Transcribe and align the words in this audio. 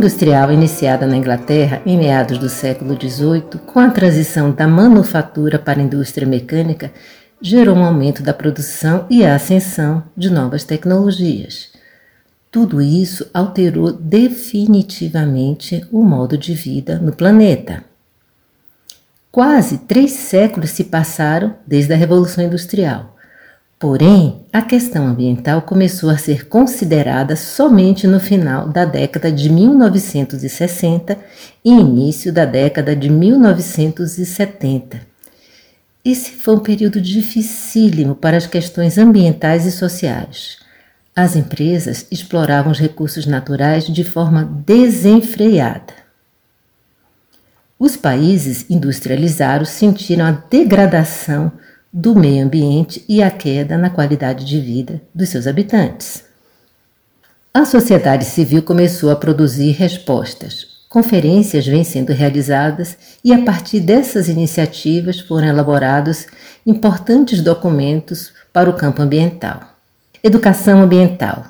Industrial, 0.00 0.50
iniciada 0.50 1.06
na 1.06 1.14
Inglaterra 1.14 1.82
em 1.84 1.98
meados 1.98 2.38
do 2.38 2.48
século 2.48 2.94
XVIII, 2.98 3.60
com 3.66 3.78
a 3.78 3.90
transição 3.90 4.50
da 4.50 4.66
manufatura 4.66 5.58
para 5.58 5.78
a 5.78 5.82
indústria 5.82 6.26
mecânica, 6.26 6.90
gerou 7.38 7.76
um 7.76 7.84
aumento 7.84 8.22
da 8.22 8.32
produção 8.32 9.04
e 9.10 9.22
a 9.26 9.34
ascensão 9.34 10.02
de 10.16 10.30
novas 10.30 10.64
tecnologias. 10.64 11.68
Tudo 12.50 12.80
isso 12.80 13.28
alterou 13.34 13.92
definitivamente 13.92 15.86
o 15.92 16.02
modo 16.02 16.38
de 16.38 16.54
vida 16.54 16.98
no 16.98 17.12
planeta. 17.12 17.84
Quase 19.30 19.80
três 19.80 20.12
séculos 20.12 20.70
se 20.70 20.84
passaram 20.84 21.56
desde 21.66 21.92
a 21.92 21.96
Revolução 21.96 22.42
Industrial. 22.42 23.18
Porém, 23.80 24.44
a 24.52 24.60
questão 24.60 25.06
ambiental 25.06 25.62
começou 25.62 26.10
a 26.10 26.18
ser 26.18 26.48
considerada 26.48 27.34
somente 27.34 28.06
no 28.06 28.20
final 28.20 28.68
da 28.68 28.84
década 28.84 29.32
de 29.32 29.48
1960 29.48 31.16
e 31.64 31.70
início 31.70 32.30
da 32.30 32.44
década 32.44 32.94
de 32.94 33.08
1970. 33.08 35.00
Esse 36.04 36.32
foi 36.32 36.56
um 36.56 36.60
período 36.60 37.00
dificílimo 37.00 38.14
para 38.14 38.36
as 38.36 38.46
questões 38.46 38.98
ambientais 38.98 39.64
e 39.64 39.72
sociais. 39.72 40.58
As 41.16 41.34
empresas 41.34 42.06
exploravam 42.10 42.72
os 42.72 42.78
recursos 42.78 43.24
naturais 43.24 43.86
de 43.86 44.04
forma 44.04 44.44
desenfreada. 44.44 45.94
Os 47.78 47.96
países 47.96 48.66
industrializados 48.68 49.70
sentiram 49.70 50.26
a 50.26 50.32
degradação 50.32 51.50
do 51.92 52.14
meio 52.14 52.44
ambiente 52.44 53.04
e 53.08 53.22
a 53.22 53.30
queda 53.30 53.76
na 53.76 53.90
qualidade 53.90 54.44
de 54.44 54.60
vida 54.60 55.02
dos 55.14 55.28
seus 55.28 55.46
habitantes. 55.46 56.24
A 57.52 57.64
sociedade 57.64 58.24
civil 58.24 58.62
começou 58.62 59.10
a 59.10 59.16
produzir 59.16 59.72
respostas. 59.72 60.66
Conferências 60.88 61.66
vêm 61.66 61.82
sendo 61.82 62.12
realizadas 62.12 62.96
e, 63.24 63.32
a 63.32 63.42
partir 63.42 63.80
dessas 63.80 64.28
iniciativas, 64.28 65.20
foram 65.20 65.48
elaborados 65.48 66.26
importantes 66.64 67.42
documentos 67.42 68.32
para 68.52 68.70
o 68.70 68.74
campo 68.74 69.02
ambiental. 69.02 69.60
Educação 70.22 70.82
ambiental. 70.82 71.44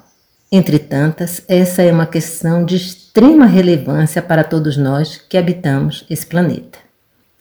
Entre 0.53 0.79
tantas, 0.79 1.43
essa 1.47 1.83
é 1.83 1.93
uma 1.93 2.07
questão 2.07 2.65
de 2.65 2.77
extrema 2.77 3.47
relevância 3.47 4.21
para 4.21 4.43
todos 4.43 4.77
nós 4.77 5.17
que 5.17 5.37
habitamos 5.37 6.05
esse 6.09 6.27
planeta. 6.27 6.90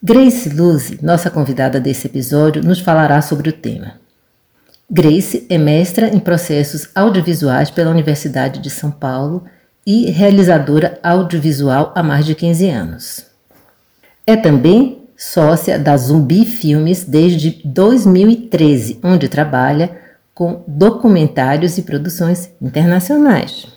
Grace 0.02 0.48
Luzi, 0.48 0.98
nossa 1.02 1.30
convidada 1.30 1.78
desse 1.78 2.08
episódio, 2.08 2.64
nos 2.64 2.80
falará 2.80 3.22
sobre 3.22 3.50
o 3.50 3.54
tema. 3.54 4.00
Grace 4.90 5.46
é 5.50 5.58
mestra 5.58 6.08
em 6.08 6.20
processos 6.20 6.88
audiovisuais 6.96 7.70
pela 7.70 7.92
Universidade 7.92 8.62
de 8.62 8.70
São 8.70 8.90
Paulo 8.90 9.44
e 9.86 10.10
realizadora 10.10 10.98
audiovisual 11.04 11.92
há 11.94 12.02
mais 12.02 12.26
de 12.26 12.34
15 12.34 12.70
anos. 12.70 13.26
É 14.26 14.38
também 14.38 15.04
sócia 15.18 15.78
da 15.78 15.98
Zumbi 15.98 16.46
Filmes 16.46 17.04
desde 17.04 17.62
2013, 17.66 19.02
onde 19.04 19.28
trabalha 19.28 19.98
com 20.34 20.64
documentários 20.66 21.78
e 21.78 21.82
produções 21.82 22.50
internacionais. 22.62 23.68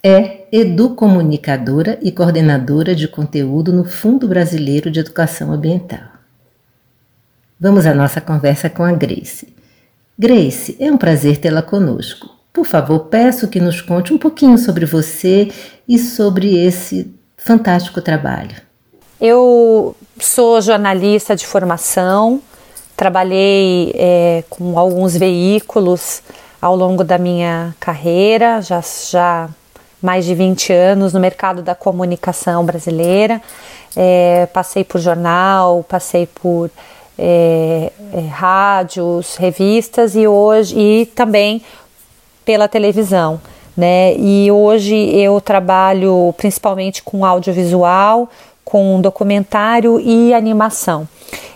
É 0.00 0.35
educomunicadora 0.52 1.98
e 2.02 2.12
coordenadora 2.12 2.94
de 2.94 3.08
conteúdo 3.08 3.72
no 3.72 3.84
Fundo 3.84 4.28
Brasileiro 4.28 4.90
de 4.90 5.00
Educação 5.00 5.52
Ambiental. 5.52 6.16
Vamos 7.58 7.86
à 7.86 7.94
nossa 7.94 8.20
conversa 8.20 8.68
com 8.68 8.84
a 8.84 8.92
Grace. 8.92 9.54
Grace, 10.18 10.76
é 10.78 10.90
um 10.90 10.96
prazer 10.96 11.38
tê-la 11.38 11.62
conosco. 11.62 12.28
Por 12.52 12.64
favor, 12.64 13.00
peço 13.00 13.48
que 13.48 13.60
nos 13.60 13.80
conte 13.80 14.14
um 14.14 14.18
pouquinho 14.18 14.56
sobre 14.56 14.86
você 14.86 15.50
e 15.88 15.98
sobre 15.98 16.56
esse 16.56 17.14
fantástico 17.36 18.00
trabalho. 18.00 18.56
Eu 19.20 19.96
sou 20.18 20.60
jornalista 20.60 21.36
de 21.36 21.46
formação, 21.46 22.40
trabalhei 22.96 23.92
é, 23.94 24.44
com 24.48 24.78
alguns 24.78 25.16
veículos 25.16 26.22
ao 26.60 26.74
longo 26.74 27.04
da 27.04 27.18
minha 27.18 27.74
carreira, 27.78 28.60
já, 28.60 28.82
já 29.10 29.50
mais 30.02 30.24
de 30.24 30.34
20 30.34 30.72
anos 30.72 31.12
no 31.12 31.20
mercado 31.20 31.62
da 31.62 31.74
comunicação 31.74 32.64
brasileira. 32.64 33.40
É, 33.96 34.46
passei 34.52 34.84
por 34.84 35.00
jornal, 35.00 35.84
passei 35.88 36.26
por 36.26 36.70
é, 37.18 37.90
é, 38.12 38.20
rádios, 38.28 39.36
revistas 39.36 40.14
e 40.14 40.26
hoje 40.26 40.78
e 40.78 41.06
também 41.06 41.62
pela 42.44 42.68
televisão. 42.68 43.40
Né? 43.76 44.14
E 44.16 44.50
hoje 44.50 44.94
eu 44.94 45.40
trabalho 45.40 46.34
principalmente 46.36 47.02
com 47.02 47.24
audiovisual, 47.24 48.28
com 48.64 49.00
documentário 49.00 50.00
e 50.00 50.32
animação. 50.34 51.08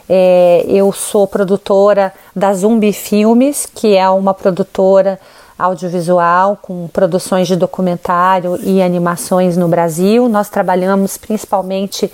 É, 0.09 0.65
eu 0.69 0.93
sou 0.93 1.27
produtora 1.27 2.13
da 2.35 2.53
Zumbi 2.53 2.93
Filmes, 2.93 3.65
que 3.65 3.97
é 3.97 4.09
uma 4.11 4.35
produtora 4.35 5.21
audiovisual, 5.61 6.59
com 6.61 6.89
produções 6.89 7.47
de 7.47 7.57
documentário 7.57 8.59
e 8.63 8.83
animações 8.83 9.57
no 9.57 9.69
Brasil. 9.69 10.29
Nós 10.29 10.49
trabalhamos 10.49 11.17
principalmente 11.17 12.11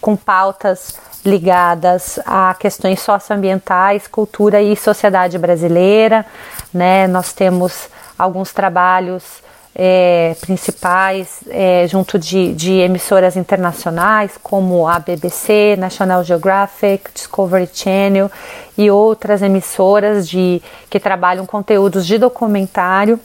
com 0.00 0.16
pautas 0.16 0.94
ligadas 1.24 2.18
a 2.24 2.54
questões 2.58 3.00
socioambientais, 3.00 4.06
cultura 4.06 4.62
e 4.62 4.76
sociedade 4.76 5.38
brasileira. 5.38 6.24
Né? 6.72 7.06
Nós 7.06 7.32
temos 7.32 7.88
alguns 8.18 8.52
trabalhos 8.52 9.42
é, 9.74 10.34
principais 10.40 11.40
é, 11.48 11.86
junto 11.88 12.18
de, 12.18 12.52
de, 12.54 12.72
emissoras 12.72 13.36
internacionais 13.36 14.32
como 14.42 14.86
a 14.86 14.98
BBC, 14.98 15.76
National 15.78 16.24
Geographic, 16.24 17.10
Discovery 17.14 17.68
Channel 17.72 18.30
e 18.76 18.90
outras 18.90 19.42
emissoras 19.42 20.28
de, 20.28 20.60
que 20.88 20.98
trabalham 20.98 21.46
conteúdos 21.46 22.06
de 22.06 22.18
documentário 22.18 23.18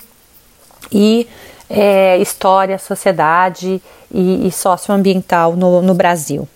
e 0.92 1.28
é, 1.70 2.18
história, 2.20 2.78
sociedade 2.78 3.82
e, 4.12 4.48
e 4.48 4.52
socioambiental 4.52 5.56
no, 5.56 5.82
no 5.82 5.94
Brasil. 5.94 6.48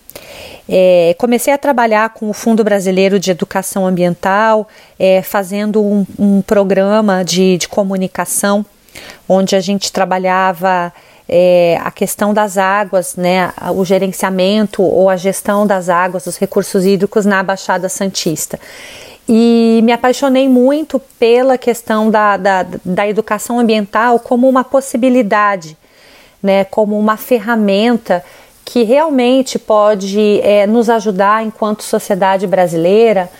É, 0.68 1.16
comecei 1.18 1.52
a 1.52 1.58
trabalhar 1.58 2.10
com 2.10 2.30
o 2.30 2.32
Fundo 2.32 2.62
Brasileiro 2.62 3.18
de 3.18 3.32
Educação 3.32 3.84
Ambiental, 3.84 4.68
é, 4.96 5.20
fazendo 5.20 5.82
um, 5.82 6.06
um 6.16 6.42
programa 6.42 7.24
de, 7.24 7.58
de 7.58 7.66
comunicação 7.66 8.64
onde 9.28 9.56
a 9.56 9.60
gente 9.60 9.92
trabalhava 9.92 10.92
é, 11.28 11.78
a 11.82 11.92
questão 11.92 12.34
das 12.34 12.58
águas, 12.58 13.14
né, 13.14 13.52
o 13.74 13.84
gerenciamento 13.84 14.82
ou 14.82 15.08
a 15.08 15.16
gestão 15.16 15.64
das 15.64 15.88
águas, 15.88 16.24
dos 16.24 16.36
recursos 16.36 16.84
hídricos 16.84 17.24
na 17.24 17.40
Baixada 17.40 17.88
Santista. 17.88 18.58
E 19.28 19.80
me 19.84 19.92
apaixonei 19.92 20.48
muito 20.48 20.98
pela 21.18 21.56
questão 21.56 22.10
da, 22.10 22.36
da, 22.36 22.66
da 22.84 23.08
educação 23.08 23.60
ambiental 23.60 24.18
como 24.18 24.48
uma 24.48 24.64
possibilidade, 24.64 25.76
né, 26.42 26.64
como 26.64 26.98
uma 26.98 27.16
ferramenta 27.16 28.24
que 28.64 28.82
realmente 28.82 29.56
pode 29.56 30.40
é, 30.42 30.66
nos 30.66 30.90
ajudar, 30.90 31.44
enquanto 31.44 31.84
sociedade 31.84 32.46
brasileira, 32.46 33.30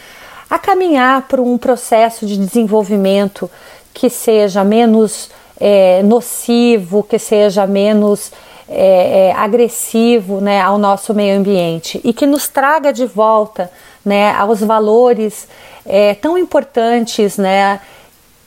a 0.49 0.59
caminhar 0.59 1.23
para 1.23 1.43
um 1.43 1.59
processo 1.59 2.25
de 2.25 2.37
desenvolvimento 2.37 3.51
que 3.93 4.09
seja 4.09 4.63
menos 4.63 5.31
é, 5.61 6.03
nocivo, 6.03 7.03
que 7.03 7.19
seja 7.19 7.67
menos 7.67 8.33
é, 8.69 9.29
é, 9.29 9.33
agressivo 9.33 10.41
né, 10.41 10.61
ao 10.61 10.79
nosso 10.79 11.13
meio 11.13 11.39
ambiente 11.39 12.01
e 12.03 12.13
que 12.13 12.27
nos 12.27 12.49
traga 12.49 12.93
de 12.93 13.05
volta 13.05 13.71
né, 14.05 14.33
aos 14.33 14.61
valores 14.61 15.47
é, 15.85 16.15
tão 16.15 16.39
importantes 16.39 17.37
né, 17.37 17.81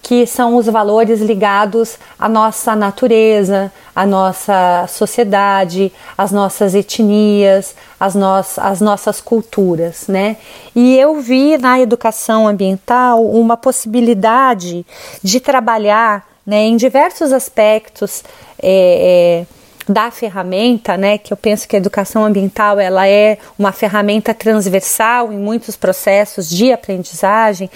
que 0.02 0.26
são 0.26 0.56
os 0.58 0.66
valores 0.66 1.22
ligados 1.22 1.98
à 2.20 2.28
nossa 2.28 2.76
natureza, 2.76 3.72
à 3.96 4.06
nossa 4.06 4.86
sociedade, 4.90 5.94
às 6.18 6.30
nossas 6.32 6.76
etnias, 6.76 7.74
às, 7.98 8.14
no 8.14 8.28
às 8.58 8.82
nossas 8.82 9.22
culturas, 9.22 10.08
né? 10.10 10.36
E 10.76 10.98
eu 10.98 11.22
vi 11.22 11.58
na 11.58 11.80
educação 11.80 12.50
ambiental 12.50 13.26
uma 13.26 13.56
possibilidade 13.56 14.86
de 15.24 15.40
trabalhar 15.40 16.33
né, 16.46 16.64
em 16.64 16.78
diversos 16.78 17.32
aspectos 17.32 18.24
é, 18.62 19.46
é, 19.48 19.92
da 19.92 20.12
ferramenta, 20.12 20.98
né, 20.98 21.18
que 21.18 21.32
eu 21.32 21.38
penso 21.38 21.68
que 21.68 21.76
a 21.76 21.80
educação 21.80 22.24
ambiental 22.24 22.80
ela 22.80 23.08
é 23.08 23.38
uma 23.58 23.72
ferramenta 23.72 24.34
transversal 24.34 25.32
em 25.32 25.38
muitos 25.38 25.76
processos 25.76 26.50
de 26.50 26.72
aprendizagem, 26.72 27.70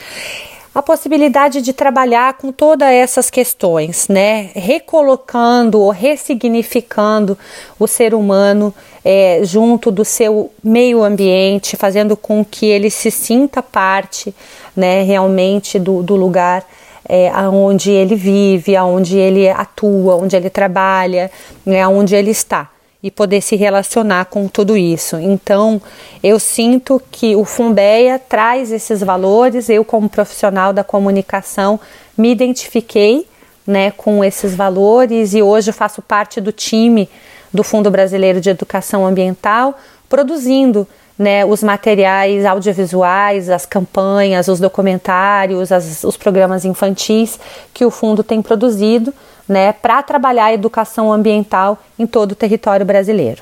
a 0.78 0.82
possibilidade 0.82 1.60
de 1.60 1.74
trabalhar 1.74 2.36
com 2.36 2.52
todas 2.52 2.90
essas 2.90 3.32
questões, 3.32 4.08
né, 4.08 4.52
recolocando 4.54 5.82
ou 5.82 5.90
ressignificando 5.90 7.38
o 7.80 7.88
ser 7.88 8.14
humano 8.14 8.74
é, 9.04 9.42
junto 9.44 9.90
do 9.90 10.06
seu 10.06 10.52
meio 10.64 11.04
ambiente, 11.04 11.76
fazendo 11.76 12.16
com 12.16 12.46
que 12.46 12.68
ele 12.68 12.92
se 12.92 13.10
sinta 13.10 13.64
parte, 13.64 14.36
né, 14.76 15.02
realmente 15.02 15.80
do, 15.80 16.04
do 16.04 16.16
lugar 16.16 16.64
é, 17.08 17.30
aonde 17.30 17.92
ele 17.92 18.16
vive, 18.16 18.76
aonde 18.76 19.18
ele 19.18 19.50
atua, 19.50 20.16
onde 20.16 20.36
ele 20.36 20.50
trabalha, 20.50 21.32
né, 21.66 21.82
aonde 21.82 22.16
ele 22.16 22.32
está 22.32 22.70
e 23.02 23.12
poder 23.12 23.42
se 23.42 23.56
relacionar 23.56 24.26
com 24.26 24.48
tudo 24.48 24.76
isso. 24.76 25.18
Então, 25.18 25.82
eu 26.24 26.40
sinto 26.40 27.02
que 27.12 27.36
o 27.36 27.46
Fumbeia 27.46 28.20
traz 28.20 28.72
esses 28.72 29.02
valores. 29.02 29.70
Eu, 29.70 29.86
como 29.86 30.10
profissional 30.10 30.74
da 30.74 30.84
comunicação, 30.84 31.80
me 32.18 32.32
identifiquei 32.32 33.28
né, 33.66 33.92
com 33.92 34.24
esses 34.24 34.56
valores 34.56 35.34
e 35.34 35.42
hoje 35.42 35.72
faço 35.72 36.02
parte 36.02 36.42
do 36.42 36.52
time 36.52 37.10
do 37.54 37.64
Fundo 37.64 37.92
Brasileiro 37.92 38.42
de 38.42 38.50
Educação 38.50 39.06
Ambiental, 39.06 39.78
produzindo 40.10 40.88
né, 41.18 41.44
os 41.44 41.64
materiais 41.64 42.46
audiovisuais, 42.46 43.50
as 43.50 43.66
campanhas, 43.66 44.48
os 44.48 44.60
documentários, 44.60 45.72
as, 45.72 46.04
os 46.04 46.16
programas 46.16 46.64
infantis 46.64 47.40
que 47.74 47.86
o 47.86 47.92
fundo 47.92 48.24
tem 48.24 48.42
produzido 48.42 49.14
né, 49.48 49.72
para 49.74 50.04
trabalhar 50.04 50.46
a 50.46 50.54
educação 50.54 51.12
ambiental 51.12 51.82
em 51.98 52.06
todo 52.06 52.34
o 52.34 52.36
território 52.36 52.86
brasileiro. 52.86 53.42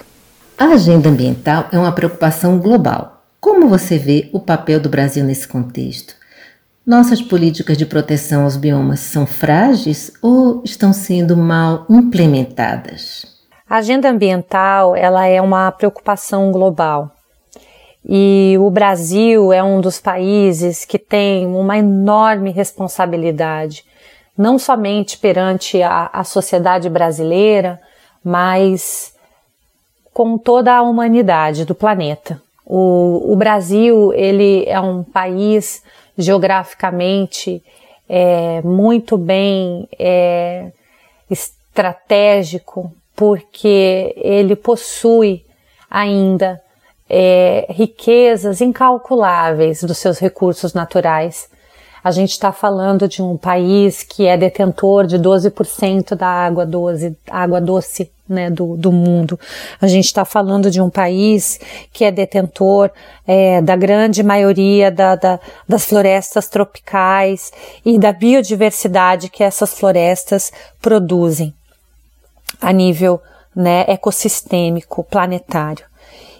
A 0.58 0.66
agenda 0.66 1.10
ambiental 1.10 1.66
é 1.72 1.78
uma 1.78 1.92
preocupação 1.92 2.58
global. 2.60 3.24
Como 3.42 3.68
você 3.68 3.98
vê 3.98 4.30
o 4.32 4.40
papel 4.40 4.80
do 4.80 4.90
Brasil 4.90 5.24
nesse 5.24 5.48
contexto? 5.48 6.16
Nossas 6.86 7.22
políticas 7.22 7.78
de 7.78 7.86
proteção 7.86 8.44
aos 8.44 8.56
biomas 8.56 9.00
são 9.00 9.26
frágeis 9.26 10.12
ou 10.22 10.62
estão 10.64 10.94
sendo 10.94 11.36
mal 11.36 11.86
implementadas? 11.90 13.26
A 13.68 13.78
agenda 13.78 14.10
ambiental 14.10 14.96
ela 14.96 15.26
é 15.26 15.42
uma 15.42 15.72
preocupação 15.72 16.52
global 16.52 17.15
e 18.08 18.56
o 18.60 18.70
Brasil 18.70 19.52
é 19.52 19.64
um 19.64 19.82
dos 19.82 20.00
países 20.00 20.86
que 20.86 21.00
tem 21.00 21.48
uma 21.48 21.78
enorme 21.78 22.52
responsabilidade, 22.52 23.84
não 24.38 24.60
somente 24.60 25.18
perante 25.18 25.82
a, 25.82 26.10
a 26.14 26.24
sociedade 26.24 26.88
brasileira, 26.88 27.82
mas 28.24 29.16
com 30.14 30.38
toda 30.38 30.74
a 30.74 30.84
humanidade 30.84 31.66
do 31.66 31.74
planeta. 31.74 32.40
O, 32.64 33.34
o 33.34 33.36
Brasil 33.36 34.14
ele 34.14 34.66
é 34.68 34.80
um 34.80 35.04
país 35.04 35.84
geograficamente 36.16 37.64
é, 38.08 38.62
muito 38.62 39.18
bem 39.18 39.88
é, 39.98 40.72
estratégico, 41.30 42.94
porque 43.16 44.14
ele 44.18 44.56
possui 44.56 45.44
ainda 45.90 46.62
é, 47.10 47.68
riquezas 47.70 48.62
incalculáveis 48.62 49.84
dos 49.84 49.98
seus 49.98 50.20
recursos 50.20 50.74
naturais. 50.74 51.50
A 52.04 52.12
gente 52.12 52.32
está 52.32 52.52
falando 52.52 53.08
de 53.08 53.22
um 53.22 53.36
país 53.36 54.04
que 54.04 54.28
é 54.28 54.38
detentor 54.38 55.08
de 55.08 55.18
12% 55.18 56.14
da 56.16 56.28
água 56.28 56.66
doce, 56.66 57.18
água 57.28 57.60
doce 57.60 58.12
né, 58.30 58.50
do, 58.50 58.76
do 58.78 58.92
mundo. 58.92 59.40
A 59.82 59.88
gente 59.88 60.06
está 60.06 60.24
falando 60.24 60.70
de 60.70 60.82
um 60.82 60.90
país 60.90 61.60
que 61.92 62.04
é 62.04 62.12
detentor 62.12 62.92
é, 63.26 63.62
da 63.62 63.76
grande 63.76 64.22
maioria 64.22 64.92
da, 64.92 65.16
da, 65.16 65.40
das 65.68 65.86
florestas 65.86 66.48
tropicais 66.48 67.52
e 67.84 67.98
da 67.98 68.12
biodiversidade 68.12 69.30
que 69.30 69.44
essas 69.44 69.74
florestas 69.74 70.52
produzem 70.82 71.54
a 72.62 72.72
nível 72.72 73.22
né, 73.56 73.86
ecossistêmico 73.88 75.04
planetário. 75.04 75.86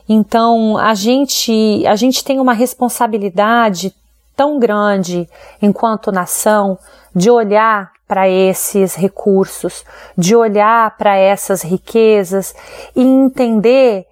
Então, 0.08 0.78
a 0.78 0.94
gente, 0.94 1.86
a 1.88 1.96
gente 1.96 2.24
tem 2.24 2.40
uma 2.40 2.54
responsabilidade 2.54 3.94
tão 4.36 4.60
grande 4.60 5.28
enquanto 5.62 6.12
nação 6.12 6.78
de 7.16 7.32
olhar 7.32 7.92
para 8.08 8.30
esses 8.30 8.94
recursos, 8.94 9.84
de 10.18 10.36
olhar 10.36 10.96
para 10.98 11.16
essas 11.16 11.64
riquezas 11.64 12.54
e 12.96 13.02
entender 13.02 14.06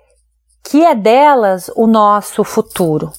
que 0.64 0.84
é 0.84 0.96
delas 0.96 1.70
o 1.76 1.86
nosso 1.86 2.44
futuro 2.44 3.12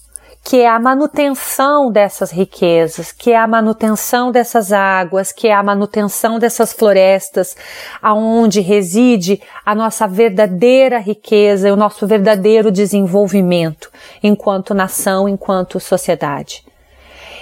que 0.44 0.60
é 0.60 0.68
a 0.68 0.78
manutenção 0.78 1.90
dessas 1.90 2.30
riquezas, 2.30 3.10
que 3.10 3.30
é 3.30 3.36
a 3.36 3.46
manutenção 3.46 4.30
dessas 4.30 4.74
águas, 4.74 5.32
que 5.32 5.48
é 5.48 5.54
a 5.54 5.62
manutenção 5.62 6.38
dessas 6.38 6.70
florestas, 6.70 7.56
aonde 8.02 8.60
reside 8.60 9.40
a 9.64 9.74
nossa 9.74 10.06
verdadeira 10.06 10.98
riqueza 10.98 11.72
o 11.72 11.76
nosso 11.76 12.06
verdadeiro 12.06 12.70
desenvolvimento 12.70 13.90
enquanto 14.22 14.74
nação, 14.74 15.26
enquanto 15.26 15.80
sociedade. 15.80 16.62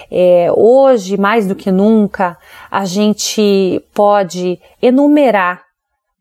É, 0.09 0.47
hoje, 0.55 1.17
mais 1.17 1.45
do 1.45 1.55
que 1.55 1.71
nunca, 1.71 2.37
a 2.71 2.85
gente 2.85 3.83
pode 3.93 4.61
enumerar, 4.81 5.61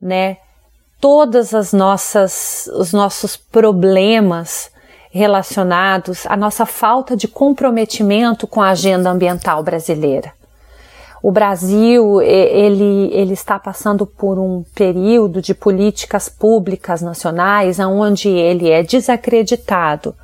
né, 0.00 0.38
todas 1.00 1.54
as 1.54 1.72
nossas, 1.72 2.68
os 2.74 2.92
nossos 2.92 3.36
problemas 3.36 4.71
relacionados 5.12 6.26
à 6.26 6.36
nossa 6.36 6.64
falta 6.64 7.14
de 7.14 7.28
comprometimento 7.28 8.46
com 8.46 8.62
a 8.62 8.70
agenda 8.70 9.10
ambiental 9.10 9.62
brasileira. 9.62 10.32
O 11.22 11.30
Brasil 11.30 12.20
ele, 12.22 13.10
ele 13.12 13.34
está 13.34 13.58
passando 13.58 14.06
por 14.06 14.38
um 14.38 14.64
período 14.74 15.42
de 15.42 15.54
políticas 15.54 16.30
públicas 16.30 17.02
nacionais 17.02 17.78
onde 17.78 18.28
ele 18.28 18.70
é 18.70 18.82
desacreditado, 18.82 20.14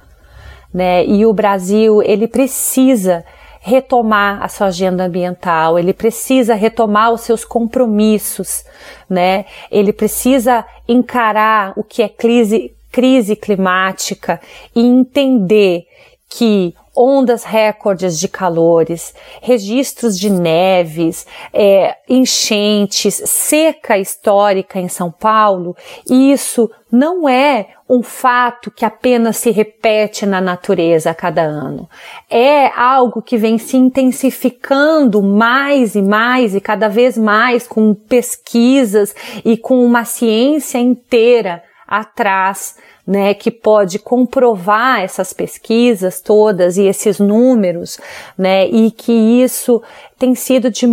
né? 0.73 1.05
E 1.05 1.25
o 1.25 1.35
Brasil 1.35 2.03
ele 2.03 2.27
precisa 2.27 3.25
retomar 3.61 4.43
a 4.43 4.49
sua 4.49 4.69
agenda 4.69 5.05
ambiental, 5.05 5.79
ele 5.79 5.93
precisa 5.93 6.55
retomar 6.55 7.13
os 7.13 7.21
seus 7.21 7.45
compromissos, 7.45 8.65
né? 9.09 9.45
Ele 9.71 9.93
precisa 9.93 10.65
encarar 10.89 11.75
o 11.77 11.85
que 11.85 12.03
é 12.03 12.09
crise, 12.09 12.73
crise 12.91 13.37
climática 13.37 14.41
e 14.75 14.81
entender 14.81 15.87
que 16.29 16.75
ondas 16.95 17.45
recordes 17.45 18.19
de 18.19 18.27
calores, 18.27 19.15
registros 19.41 20.19
de 20.19 20.29
neves, 20.29 21.27
é, 21.55 21.97
enchentes, 22.09 23.23
seca 23.25 23.97
histórica 23.97 24.81
em 24.81 24.89
São 24.89 25.11
Paulo, 25.11 25.77
isso 26.11 26.69
não 26.91 27.29
é 27.29 27.69
um 27.89 28.03
fato 28.03 28.71
que 28.71 28.85
apenas 28.85 29.37
se 29.37 29.51
repete 29.51 30.27
na 30.27 30.41
natureza 30.41 31.11
a 31.11 31.15
cada 31.15 31.43
ano. 31.43 31.89
É 32.29 32.67
algo 32.77 33.23
que 33.23 33.37
vem 33.37 33.57
se 33.59 33.77
intensificando 33.77 35.23
mais 35.23 35.95
e 35.95 36.03
mais 36.03 36.55
e 36.55 36.61
cada 36.61 36.89
vez 36.89 37.17
mais 37.17 37.67
com 37.67 37.95
pesquisas 37.95 39.15
e 39.45 39.57
com 39.57 39.85
uma 39.85 40.05
ciência 40.05 40.79
inteira 40.79 41.63
atrás 41.89 42.77
né, 43.07 43.33
que 43.33 43.51
pode 43.51 43.99
comprovar 43.99 45.01
essas 45.01 45.33
pesquisas 45.33 46.21
todas 46.21 46.77
e 46.77 46.83
esses 46.83 47.19
números, 47.19 47.99
né, 48.37 48.69
e 48.69 48.91
que 48.91 49.13
isso 49.13 49.83
tem 50.19 50.35
sido 50.35 50.71
de, 50.71 50.87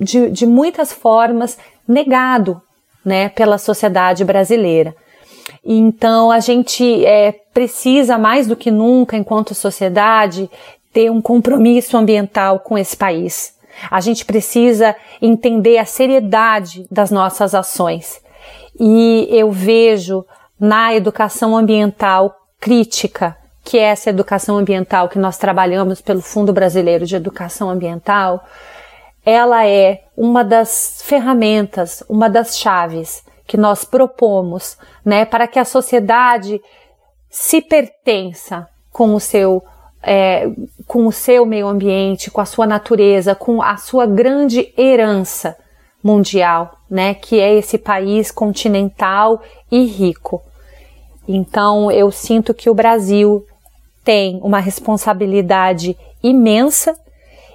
de, 0.00 0.30
de 0.30 0.46
muitas 0.46 0.90
formas 0.90 1.58
negado, 1.86 2.62
né, 3.04 3.28
pela 3.28 3.58
sociedade 3.58 4.24
brasileira. 4.24 4.96
Então 5.62 6.30
a 6.30 6.40
gente 6.40 7.04
é, 7.04 7.32
precisa 7.52 8.16
mais 8.16 8.46
do 8.46 8.56
que 8.56 8.70
nunca, 8.70 9.14
enquanto 9.14 9.54
sociedade, 9.54 10.50
ter 10.94 11.10
um 11.10 11.20
compromisso 11.20 11.98
ambiental 11.98 12.60
com 12.60 12.78
esse 12.78 12.96
país. 12.96 13.52
A 13.90 14.00
gente 14.00 14.24
precisa 14.24 14.96
entender 15.20 15.76
a 15.76 15.84
seriedade 15.84 16.86
das 16.90 17.10
nossas 17.10 17.54
ações. 17.54 18.23
E 18.78 19.28
eu 19.30 19.50
vejo 19.50 20.24
na 20.58 20.94
educação 20.94 21.56
ambiental 21.56 22.34
crítica, 22.60 23.36
que 23.62 23.78
é 23.78 23.82
essa 23.82 24.10
educação 24.10 24.58
ambiental 24.58 25.08
que 25.08 25.18
nós 25.18 25.38
trabalhamos 25.38 26.00
pelo 26.00 26.20
Fundo 26.20 26.52
Brasileiro 26.52 27.06
de 27.06 27.16
Educação 27.16 27.70
Ambiental, 27.70 28.44
ela 29.24 29.66
é 29.66 30.04
uma 30.16 30.44
das 30.44 31.00
ferramentas, 31.02 32.02
uma 32.08 32.28
das 32.28 32.58
chaves 32.58 33.24
que 33.46 33.56
nós 33.56 33.84
propomos, 33.84 34.76
né, 35.04 35.24
para 35.24 35.46
que 35.46 35.58
a 35.58 35.64
sociedade 35.64 36.60
se 37.30 37.60
pertença 37.60 38.68
com 38.90 39.14
o 39.14 39.20
seu 39.20 39.62
é, 40.06 40.50
com 40.86 41.06
o 41.06 41.12
seu 41.12 41.46
meio 41.46 41.66
ambiente, 41.66 42.30
com 42.30 42.40
a 42.40 42.44
sua 42.44 42.66
natureza, 42.66 43.34
com 43.34 43.62
a 43.62 43.78
sua 43.78 44.06
grande 44.06 44.72
herança 44.76 45.56
mundial, 46.04 46.78
né, 46.88 47.14
que 47.14 47.40
é 47.40 47.54
esse 47.54 47.78
país 47.78 48.30
continental 48.30 49.42
e 49.72 49.86
rico. 49.86 50.42
Então, 51.26 51.90
eu 51.90 52.12
sinto 52.12 52.52
que 52.52 52.68
o 52.68 52.74
Brasil 52.74 53.46
tem 54.04 54.38
uma 54.42 54.60
responsabilidade 54.60 55.96
imensa 56.22 56.94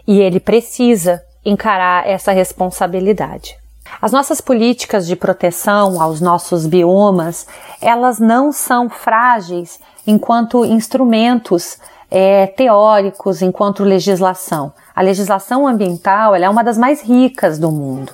e 0.08 0.20
ele 0.20 0.40
precisa 0.40 1.22
encarar 1.46 2.08
essa 2.08 2.32
responsabilidade. 2.32 3.56
As 4.02 4.12
nossas 4.12 4.42
políticas 4.42 5.06
de 5.06 5.16
proteção 5.16 6.02
aos 6.02 6.20
nossos 6.20 6.66
biomas, 6.66 7.46
elas 7.80 8.20
não 8.20 8.52
são 8.52 8.90
frágeis 8.90 9.80
enquanto 10.06 10.66
instrumentos 10.66 11.78
é, 12.10 12.48
teóricos, 12.48 13.42
enquanto 13.42 13.84
legislação. 13.84 14.74
A 14.96 15.02
legislação 15.02 15.68
ambiental 15.68 16.36
é 16.36 16.50
uma 16.50 16.64
das 16.64 16.78
mais 16.78 17.02
ricas 17.02 17.60
do 17.60 17.72
mundo. 17.72 18.14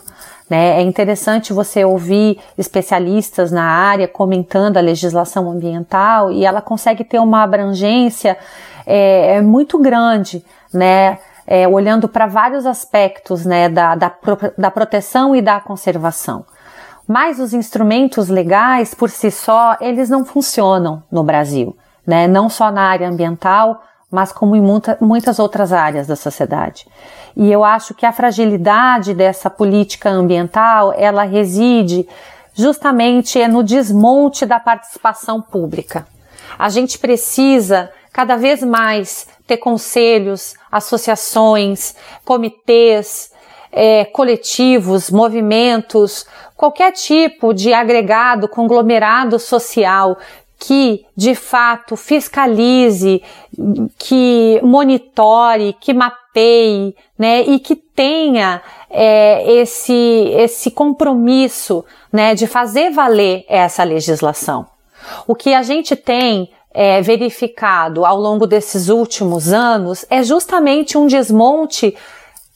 Né? 0.50 0.80
É 0.80 0.82
interessante 0.82 1.52
você 1.52 1.84
ouvir 1.84 2.40
especialistas 2.58 3.52
na 3.52 3.64
área 3.64 4.08
comentando 4.08 4.78
a 4.78 4.82
legislação 4.82 5.50
ambiental 5.50 6.32
e 6.32 6.46
ela 6.46 6.62
consegue 6.62 7.04
ter 7.04 7.20
uma 7.20 7.42
abrangência 7.42 8.38
é, 8.86 9.38
é 9.38 9.42
muito 9.42 9.80
grande, 9.80 10.46
né? 10.74 11.18
É, 11.48 11.68
olhando 11.68 12.08
para 12.08 12.26
vários 12.26 12.66
aspectos 12.66 13.46
né, 13.46 13.70
da, 13.70 13.94
da, 13.94 14.12
da 14.58 14.72
proteção 14.72 15.36
e 15.36 15.44
da 15.44 15.60
conservação. 15.60 16.44
Mas 17.08 17.40
os 17.40 17.54
instrumentos 17.54 18.30
legais, 18.30 18.96
por 18.96 19.12
si 19.12 19.30
só, 19.30 19.78
eles 19.80 20.10
não 20.10 20.26
funcionam 20.26 21.04
no 21.12 21.24
Brasil, 21.24 21.78
né? 22.06 22.28
não 22.28 22.50
só 22.50 22.72
na 22.72 22.82
área 22.82 23.08
ambiental, 23.08 23.84
mas 24.16 24.32
como 24.32 24.56
em 24.56 24.62
muita, 24.62 24.98
muitas 25.02 25.40
outras 25.40 25.74
áreas 25.74 26.08
da 26.08 26.16
sociedade. 26.16 26.88
E 27.36 27.52
eu 27.52 27.66
acho 27.66 27.94
que 27.94 28.06
a 28.06 28.14
fragilidade 28.14 29.14
dessa 29.14 29.50
política 29.50 30.10
ambiental, 30.10 30.94
ela 30.98 31.24
reside 31.24 32.08
justamente 32.54 33.46
no 33.50 33.62
desmonte 33.62 34.46
da 34.46 34.58
participação 34.58 35.42
pública. 35.42 36.08
A 36.58 36.70
gente 36.70 36.98
precisa 36.98 37.92
cada 38.14 38.38
vez 38.38 38.64
mais 38.64 39.28
ter 39.46 39.58
conselhos, 39.58 40.54
associações, 40.72 41.94
comitês, 42.24 43.34
é, 43.70 44.06
coletivos, 44.06 45.12
movimentos, 45.12 46.26
qualquer 46.56 46.94
tipo 46.94 47.54
de 47.54 47.74
agregado, 47.74 48.48
conglomerado 48.48 49.38
social 49.38 50.18
que 50.66 51.06
de 51.16 51.36
fato 51.36 51.96
fiscalize, 51.96 53.22
que 54.00 54.60
monitore, 54.64 55.78
que 55.80 55.94
mapeie, 55.94 56.96
né, 57.18 57.42
e 57.42 57.60
que 57.60 57.76
tenha 57.76 58.64
é, 58.90 59.60
esse 59.62 59.94
esse 59.94 60.72
compromisso, 60.72 61.86
né, 62.12 62.34
de 62.34 62.48
fazer 62.48 62.90
valer 62.90 63.46
essa 63.48 63.84
legislação. 63.84 64.66
O 65.28 65.36
que 65.36 65.54
a 65.54 65.62
gente 65.62 65.96
tem 65.96 66.50
é, 66.74 67.00
verificado 67.00 68.04
ao 68.04 68.20
longo 68.20 68.48
desses 68.48 68.90
últimos 68.90 69.54
anos 69.54 70.04
é 70.10 70.24
justamente 70.24 70.98
um 70.98 71.06
desmonte 71.06 71.96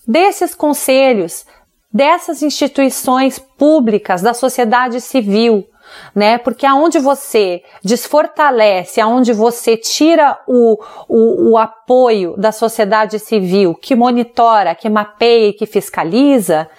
desses 0.08 0.56
conselhos, 0.56 1.46
dessas 1.94 2.42
instituições 2.42 3.38
públicas 3.38 4.24
da 4.24 4.34
sociedade 4.34 5.00
civil, 5.00 5.68
né? 6.14 6.38
Porque 6.38 6.66
aonde 6.66 7.00
você 7.00 7.64
desfortalece, 7.84 9.02
aonde 9.02 9.34
você 9.34 9.78
tira 9.78 10.40
o, 10.48 10.78
o, 11.08 11.52
o 11.52 11.58
apoio 11.58 12.36
da 12.38 12.52
sociedade 12.52 13.20
civil 13.20 13.74
que 13.76 13.96
monitora, 13.96 14.76
que 14.76 14.90
mapeia 14.90 15.50
e 15.50 15.54
que 15.54 15.66
fiscaliza, 15.66 16.70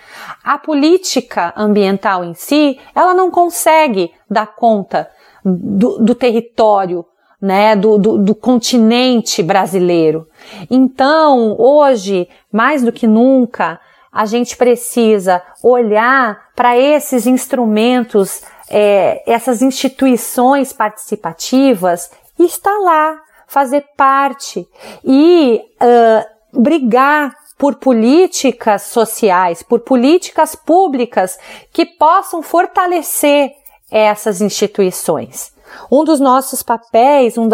a 0.43 0.59
política 0.59 1.53
ambiental 1.57 2.25
em 2.25 2.35
si, 2.35 2.79
ela 2.95 3.15
não 3.15 3.31
consegue 3.31 4.13
dar 4.31 4.55
conta 4.55 5.11
do, 5.45 5.99
do 5.99 6.15
território 6.15 7.05
né, 7.41 7.75
do, 7.75 7.97
do, 7.97 8.19
do, 8.19 8.35
continente 8.35 9.43
brasileiro. 9.43 10.29
Então, 10.71 11.57
hoje, 11.59 12.29
mais 12.53 12.83
do 12.83 12.93
que 12.93 13.07
nunca, 13.07 13.81
a 14.13 14.27
gente 14.27 14.57
precisa 14.57 15.43
olhar 15.63 16.51
para 16.55 16.77
esses 16.77 17.27
instrumentos 17.27 18.43
é, 18.71 19.23
essas 19.27 19.61
instituições 19.61 20.73
participativas 20.73 22.11
e 22.39 22.49
lá, 22.79 23.21
fazer 23.47 23.85
parte 23.97 24.67
e 25.05 25.61
uh, 25.83 26.61
brigar 26.61 27.35
por 27.59 27.75
políticas 27.75 28.83
sociais, 28.83 29.63
por 29.63 29.81
políticas 29.81 30.55
públicas 30.55 31.39
que 31.73 31.85
possam 31.85 32.43
fortalecer 32.43 33.53
essas 33.91 34.41
instituições. 34.41 35.53
Um 35.91 36.05
dos 36.05 36.21
nossos 36.21 36.63
papéis, 36.63 37.37
um, 37.37 37.49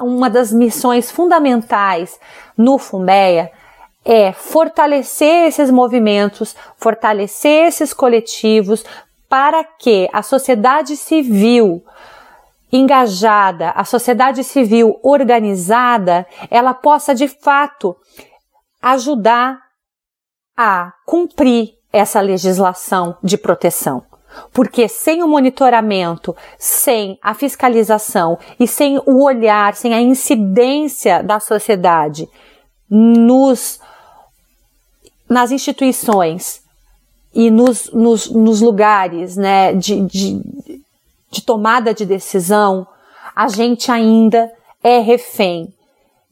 uma 0.00 0.28
das 0.28 0.52
missões 0.52 1.10
fundamentais 1.10 2.18
no 2.56 2.78
FUMEA 2.78 3.52
é 4.04 4.32
fortalecer 4.32 5.46
esses 5.46 5.70
movimentos, 5.70 6.56
fortalecer 6.76 7.68
esses 7.68 7.92
coletivos, 7.92 8.84
para 9.28 9.62
que 9.62 10.08
a 10.12 10.22
sociedade 10.22 10.96
civil 10.96 11.84
engajada, 12.72 13.70
a 13.70 13.84
sociedade 13.84 14.44
civil 14.44 14.98
organizada, 15.02 16.26
ela 16.50 16.74
possa 16.74 17.14
de 17.14 17.28
fato 17.28 17.96
ajudar 18.80 19.58
a 20.56 20.92
cumprir 21.06 21.74
essa 21.92 22.20
legislação 22.20 23.16
de 23.22 23.38
proteção. 23.38 24.02
Porque 24.52 24.86
sem 24.88 25.22
o 25.22 25.28
monitoramento, 25.28 26.36
sem 26.58 27.18
a 27.22 27.32
fiscalização 27.32 28.38
e 28.60 28.68
sem 28.68 28.98
o 29.06 29.24
olhar, 29.24 29.74
sem 29.74 29.94
a 29.94 30.00
incidência 30.00 31.22
da 31.22 31.40
sociedade 31.40 32.28
nos 32.88 33.80
nas 35.28 35.50
instituições 35.50 36.62
e 37.38 37.52
nos, 37.52 37.88
nos, 37.92 38.28
nos 38.28 38.60
lugares 38.60 39.36
né, 39.36 39.72
de, 39.72 40.00
de, 40.00 40.42
de 41.30 41.40
tomada 41.40 41.94
de 41.94 42.04
decisão, 42.04 42.84
a 43.32 43.46
gente 43.46 43.92
ainda 43.92 44.50
é 44.82 44.98
refém 44.98 45.72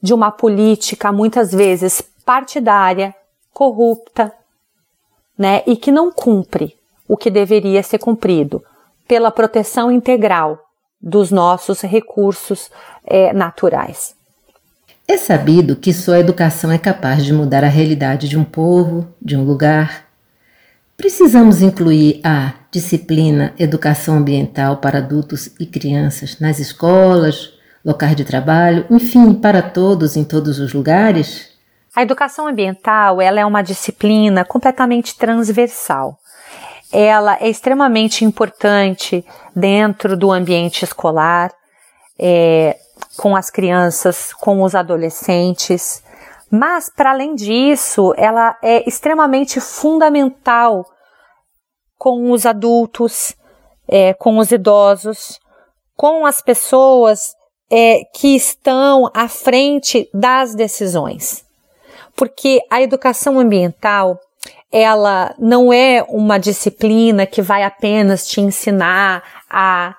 de 0.01 0.13
uma 0.13 0.31
política 0.31 1.09
muitas 1.09 1.53
vezes 1.53 2.01
partidária, 2.25 3.15
corrupta, 3.53 4.33
né, 5.37 5.63
e 5.65 5.77
que 5.77 5.93
não 5.93 6.11
cumpre 6.11 6.75
o 7.07 7.15
que 7.15 7.29
deveria 7.29 7.81
ser 7.81 7.99
cumprido 7.99 8.61
pela 9.07 9.31
proteção 9.31 9.89
integral 9.89 10.59
dos 10.99 11.31
nossos 11.31 11.79
recursos 11.83 12.69
é, 13.05 13.31
naturais. 13.31 14.13
É 15.07 15.15
sabido 15.15 15.77
que 15.77 15.93
só 15.93 16.15
a 16.15 16.19
educação 16.19 16.69
é 16.69 16.77
capaz 16.77 17.23
de 17.23 17.31
mudar 17.31 17.63
a 17.63 17.69
realidade 17.69 18.27
de 18.27 18.37
um 18.37 18.43
povo, 18.43 19.07
de 19.21 19.37
um 19.37 19.45
lugar. 19.45 20.06
Precisamos 20.97 21.61
incluir 21.61 22.19
a 22.23 22.55
disciplina 22.71 23.53
Educação 23.59 24.15
Ambiental 24.17 24.77
para 24.77 24.97
adultos 24.97 25.45
e 25.59 25.65
crianças 25.67 26.39
nas 26.39 26.57
escolas, 26.57 27.53
locais 27.85 28.15
de 28.15 28.25
trabalho, 28.25 28.83
enfim, 28.89 29.35
para 29.35 29.61
todos 29.61 30.17
em 30.17 30.23
todos 30.23 30.57
os 30.57 30.73
lugares? 30.73 31.49
A 31.95 32.01
educação 32.01 32.47
ambiental 32.47 33.21
ela 33.21 33.39
é 33.39 33.45
uma 33.45 33.61
disciplina 33.61 34.43
completamente 34.43 35.15
transversal. 35.15 36.17
Ela 36.91 37.37
é 37.39 37.47
extremamente 37.47 38.25
importante 38.25 39.23
dentro 39.55 40.17
do 40.17 40.31
ambiente 40.31 40.83
escolar, 40.83 41.53
é, 42.17 42.75
com 43.15 43.35
as 43.35 43.51
crianças, 43.51 44.33
com 44.33 44.63
os 44.63 44.73
adolescentes, 44.73 46.01
mas 46.49 46.89
para 46.89 47.11
além 47.11 47.35
disso, 47.35 48.13
ela 48.17 48.57
é 48.63 48.87
extremamente 48.87 49.59
fundamental 49.59 50.85
com 51.97 52.31
os 52.31 52.45
adultos, 52.45 53.35
é, 53.87 54.13
com 54.13 54.37
os 54.37 54.51
idosos, 54.51 55.39
com 55.95 56.25
as 56.25 56.41
pessoas 56.41 57.35
é, 57.69 58.03
que 58.13 58.35
estão 58.35 59.09
à 59.13 59.27
frente 59.27 60.09
das 60.13 60.55
decisões. 60.55 61.45
Porque 62.15 62.61
a 62.69 62.81
educação 62.81 63.39
ambiental, 63.39 64.19
ela 64.71 65.35
não 65.37 65.71
é 65.71 66.03
uma 66.07 66.37
disciplina 66.37 67.25
que 67.25 67.41
vai 67.41 67.63
apenas 67.63 68.27
te 68.27 68.41
ensinar 68.41 69.23
a 69.49 69.95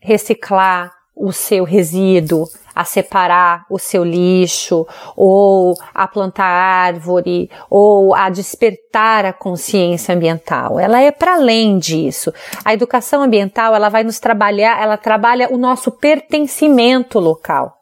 reciclar 0.00 0.92
o 1.14 1.32
seu 1.32 1.64
resíduo, 1.64 2.48
a 2.74 2.84
separar 2.84 3.64
o 3.70 3.78
seu 3.78 4.04
lixo, 4.04 4.86
ou 5.16 5.74
a 5.94 6.06
plantar 6.06 6.44
árvore, 6.44 7.50
ou 7.68 8.14
a 8.14 8.28
despertar 8.30 9.24
a 9.24 9.32
consciência 9.32 10.14
ambiental. 10.14 10.78
Ela 10.78 11.00
é 11.00 11.10
para 11.10 11.34
além 11.34 11.78
disso. 11.78 12.32
A 12.64 12.72
educação 12.72 13.22
ambiental, 13.22 13.74
ela 13.74 13.88
vai 13.88 14.04
nos 14.04 14.18
trabalhar, 14.18 14.82
ela 14.82 14.96
trabalha 14.96 15.52
o 15.52 15.58
nosso 15.58 15.90
pertencimento 15.90 17.18
local. 17.18 17.78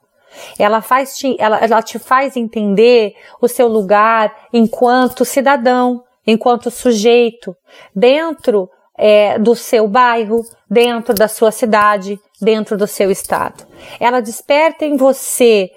Ela 0.57 0.81
faz 0.81 1.17
te, 1.17 1.35
ela, 1.39 1.57
ela 1.57 1.81
te 1.81 1.99
faz 1.99 2.37
entender 2.37 3.13
o 3.41 3.47
seu 3.47 3.67
lugar 3.67 4.33
enquanto 4.53 5.25
cidadão, 5.25 6.03
enquanto 6.25 6.71
sujeito, 6.71 7.55
dentro 7.95 8.69
é, 9.03 9.39
do 9.39 9.55
seu 9.55 9.87
bairro, 9.87 10.45
dentro 10.69 11.15
da 11.15 11.27
sua 11.27 11.51
cidade, 11.51 12.19
dentro 12.39 12.77
do 12.77 12.85
seu 12.85 13.09
estado. 13.09 13.65
Ela 13.99 14.21
desperta 14.21 14.85
em 14.85 14.95
você 14.95 15.71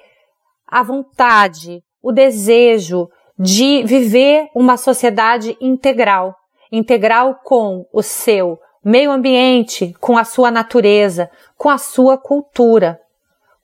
a 0.68 0.82
vontade, 0.82 1.82
o 2.02 2.12
desejo 2.12 3.08
de 3.38 3.82
viver 3.84 4.50
uma 4.54 4.76
sociedade 4.76 5.56
integral, 5.58 6.36
integral 6.70 7.40
com 7.42 7.86
o 7.90 8.02
seu 8.02 8.60
meio 8.84 9.10
ambiente, 9.10 9.96
com 9.98 10.18
a 10.18 10.24
sua 10.24 10.50
natureza, 10.50 11.30
com 11.56 11.70
a 11.70 11.78
sua 11.78 12.18
cultura, 12.18 13.00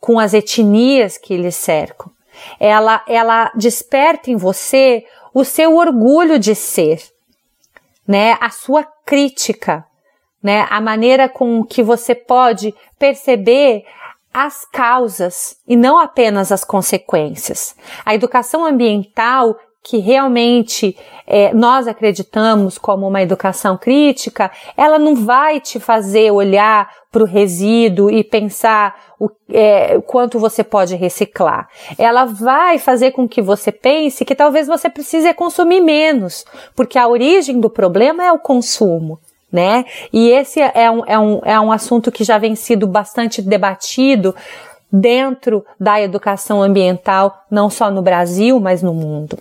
com 0.01 0.19
as 0.19 0.33
etnias 0.33 1.19
que 1.19 1.37
lhe 1.37 1.53
cercam. 1.53 2.11
Ela, 2.59 3.05
ela 3.07 3.53
desperta 3.55 4.31
em 4.31 4.37
você 4.37 5.05
o 5.35 5.45
seu 5.45 5.77
orgulho 5.77 6.39
de 6.39 6.55
ser, 6.55 7.03
né? 8.09 8.39
A 8.41 8.49
sua 8.49 8.87
crítica, 9.11 9.85
né? 10.41 10.69
A 10.71 10.81
maneira 10.81 11.29
com 11.29 11.65
que 11.65 11.83
você 11.83 12.15
pode 12.15 12.73
perceber 12.97 13.85
as 14.33 14.65
causas 14.65 15.57
e 15.67 15.75
não 15.75 15.99
apenas 15.99 16.53
as 16.53 16.63
consequências. 16.63 17.75
A 18.05 18.15
educação 18.15 18.65
ambiental 18.65 19.59
que 19.83 19.99
realmente 19.99 20.97
é, 21.27 21.55
nós 21.55 21.89
acreditamos 21.89 22.77
como 22.77 23.09
uma 23.09 23.23
educação 23.23 23.79
crítica, 23.79 24.51
ela 24.77 24.99
não 24.99 25.15
vai 25.15 25.61
te 25.61 25.81
fazer 25.81 26.31
olhar 26.31 26.91
para 27.11 27.23
o 27.23 27.27
resíduo 27.27 28.11
e 28.11 28.23
pensar 28.23 28.95
o 29.19 29.31
é, 29.51 30.01
quanto 30.03 30.39
você 30.39 30.63
pode 30.63 30.95
reciclar. 30.95 31.69
Ela 31.99 32.25
vai 32.25 32.79
fazer 32.79 33.13
com 33.13 33.29
que 33.29 33.41
você 33.41 33.73
pense 33.73 34.25
que 34.25 34.35
talvez 34.35 34.67
você 34.67 34.89
precise 34.89 35.33
consumir 35.35 35.81
menos, 35.81 36.45
porque 36.77 36.99
a 36.99 37.09
origem 37.09 37.59
do 37.59 37.71
problema 37.71 38.25
é 38.25 38.33
o 38.33 38.39
consumo 38.39 39.19
né? 39.53 39.85
E 40.13 40.29
esse 40.31 40.61
é 40.61 40.89
um, 40.91 41.05
é 41.05 41.19
um, 41.19 41.41
é 41.45 41.61
um 41.61 41.73
assunto 41.73 42.13
que 42.13 42.23
já 42.23 42.39
vem 42.39 42.55
sido 42.55 42.87
bastante 42.87 43.43
debatido 43.43 44.33
dentro 44.93 45.65
da 45.79 46.01
educação 46.01 46.63
ambiental, 46.63 47.45
não 47.51 47.69
só 47.69 47.91
no 47.91 48.03
Brasil, 48.03 48.61
mas 48.61 48.83
no 48.83 48.95
mundo. 48.95 49.39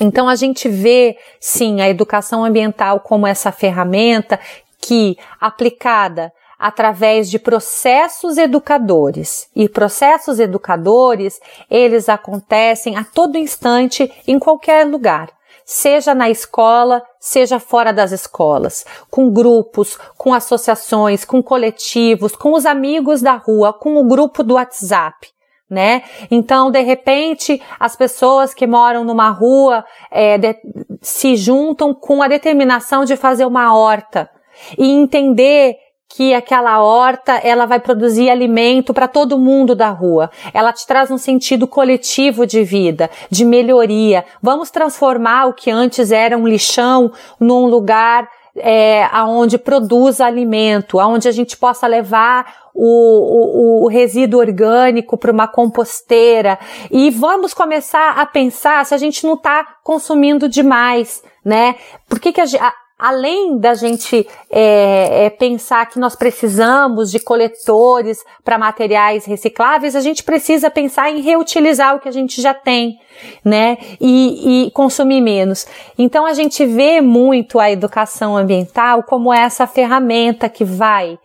Então 0.00 0.28
a 0.28 0.36
gente 0.36 0.68
vê, 0.68 1.16
sim, 1.40 1.80
a 1.80 1.88
educação 1.88 2.44
ambiental 2.44 3.00
como 3.00 3.26
essa 3.26 3.50
ferramenta 3.50 4.38
que, 4.80 5.16
aplicada 5.40 6.32
através 6.58 7.30
de 7.30 7.38
processos 7.38 8.36
educadores. 8.36 9.48
E 9.54 9.68
processos 9.68 10.40
educadores, 10.40 11.40
eles 11.70 12.08
acontecem 12.08 12.96
a 12.96 13.04
todo 13.04 13.38
instante 13.38 14.10
em 14.26 14.38
qualquer 14.38 14.86
lugar 14.86 15.28
seja 15.70 16.14
na 16.14 16.30
escola, 16.30 17.02
seja 17.20 17.60
fora 17.60 17.92
das 17.92 18.10
escolas, 18.10 18.86
com 19.10 19.30
grupos, 19.30 19.98
com 20.16 20.32
associações, 20.32 21.26
com 21.26 21.42
coletivos, 21.42 22.34
com 22.34 22.54
os 22.54 22.64
amigos 22.64 23.20
da 23.20 23.34
rua, 23.34 23.70
com 23.74 23.98
o 23.98 24.04
grupo 24.04 24.42
do 24.42 24.54
WhatsApp. 24.54 25.28
Né? 25.70 26.02
Então, 26.30 26.70
de 26.70 26.80
repente, 26.80 27.60
as 27.78 27.94
pessoas 27.94 28.54
que 28.54 28.66
moram 28.66 29.04
numa 29.04 29.28
rua 29.28 29.84
é, 30.10 30.38
de, 30.38 30.56
se 31.02 31.36
juntam 31.36 31.92
com 31.92 32.22
a 32.22 32.28
determinação 32.28 33.04
de 33.04 33.16
fazer 33.16 33.44
uma 33.44 33.76
horta 33.76 34.30
e 34.78 34.90
entender 34.90 35.76
que 36.08 36.32
aquela 36.32 36.82
horta 36.82 37.34
ela 37.34 37.66
vai 37.66 37.78
produzir 37.78 38.30
alimento 38.30 38.94
para 38.94 39.06
todo 39.06 39.38
mundo 39.38 39.74
da 39.74 39.90
rua. 39.90 40.30
Ela 40.54 40.72
te 40.72 40.86
traz 40.86 41.10
um 41.10 41.18
sentido 41.18 41.66
coletivo 41.66 42.46
de 42.46 42.64
vida, 42.64 43.10
de 43.30 43.44
melhoria. 43.44 44.24
Vamos 44.42 44.70
transformar 44.70 45.46
o 45.46 45.52
que 45.52 45.70
antes 45.70 46.10
era 46.10 46.36
um 46.36 46.48
lixão 46.48 47.12
num 47.38 47.66
lugar 47.66 48.26
é, 48.60 49.08
aonde 49.12 49.58
produz 49.58 50.20
alimento, 50.20 50.98
aonde 50.98 51.28
a 51.28 51.32
gente 51.32 51.56
possa 51.56 51.86
levar 51.86 52.68
o, 52.74 53.82
o, 53.82 53.84
o 53.84 53.88
resíduo 53.88 54.40
orgânico 54.40 55.16
para 55.16 55.32
uma 55.32 55.48
composteira 55.48 56.58
e 56.90 57.10
vamos 57.10 57.52
começar 57.52 58.18
a 58.18 58.24
pensar 58.24 58.86
se 58.86 58.94
a 58.94 58.98
gente 58.98 59.26
não 59.26 59.34
está 59.34 59.66
consumindo 59.82 60.48
demais, 60.48 61.22
né? 61.44 61.74
Por 62.08 62.20
que, 62.20 62.32
que 62.32 62.40
a, 62.40 62.72
além 62.98 63.58
da 63.58 63.74
gente 63.74 64.26
é, 64.50 65.26
é, 65.26 65.30
pensar 65.30 65.86
que 65.86 66.00
nós 66.00 66.16
precisamos 66.16 67.10
de 67.10 67.20
coletores 67.20 68.24
para 68.44 68.58
materiais 68.58 69.24
recicláveis, 69.24 69.94
a 69.94 70.00
gente 70.00 70.24
precisa 70.24 70.68
pensar 70.68 71.10
em 71.10 71.20
reutilizar 71.20 71.94
o 71.94 72.00
que 72.00 72.08
a 72.08 72.12
gente 72.12 72.42
já 72.42 72.52
tem, 72.52 72.98
né? 73.44 73.78
E, 74.00 74.66
e 74.66 74.70
consumir 74.72 75.20
menos. 75.20 75.66
Então 75.96 76.26
a 76.26 76.34
gente 76.34 76.66
vê 76.66 77.00
muito 77.00 77.60
a 77.60 77.70
educação 77.70 78.36
ambiental 78.36 79.04
como 79.04 79.32
essa 79.32 79.66
ferramenta 79.66 80.48
que 80.48 80.64
vai 80.64 81.18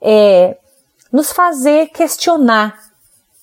é, 0.00 0.56
nos 1.12 1.30
fazer 1.30 1.88
questionar 1.88 2.78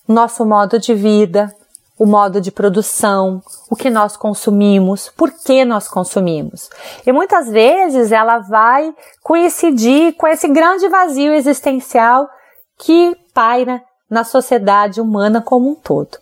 nosso 0.08 0.45
modo 0.45 0.80
de 0.80 0.93
vida, 0.93 1.54
o 1.97 2.05
modo 2.05 2.41
de 2.41 2.51
produção, 2.51 3.41
o 3.69 3.75
que 3.75 3.89
nós 3.89 4.17
consumimos, 4.17 5.10
por 5.15 5.31
que 5.31 5.63
nós 5.63 5.88
consumimos. 5.88 6.69
E 7.05 7.12
muitas 7.12 7.49
vezes 7.49 8.12
ela 8.12 8.39
vai 8.39 8.93
coincidir 9.23 10.13
com 10.15 10.27
esse 10.27 10.47
grande 10.47 10.88
vazio 10.89 11.34
existencial 11.34 12.29
que 12.77 13.15
paira 13.34 13.81
na 14.10 14.23
sociedade 14.23 14.99
humana 14.99 15.41
como 15.41 15.71
um 15.71 15.75
todo. 15.75 16.17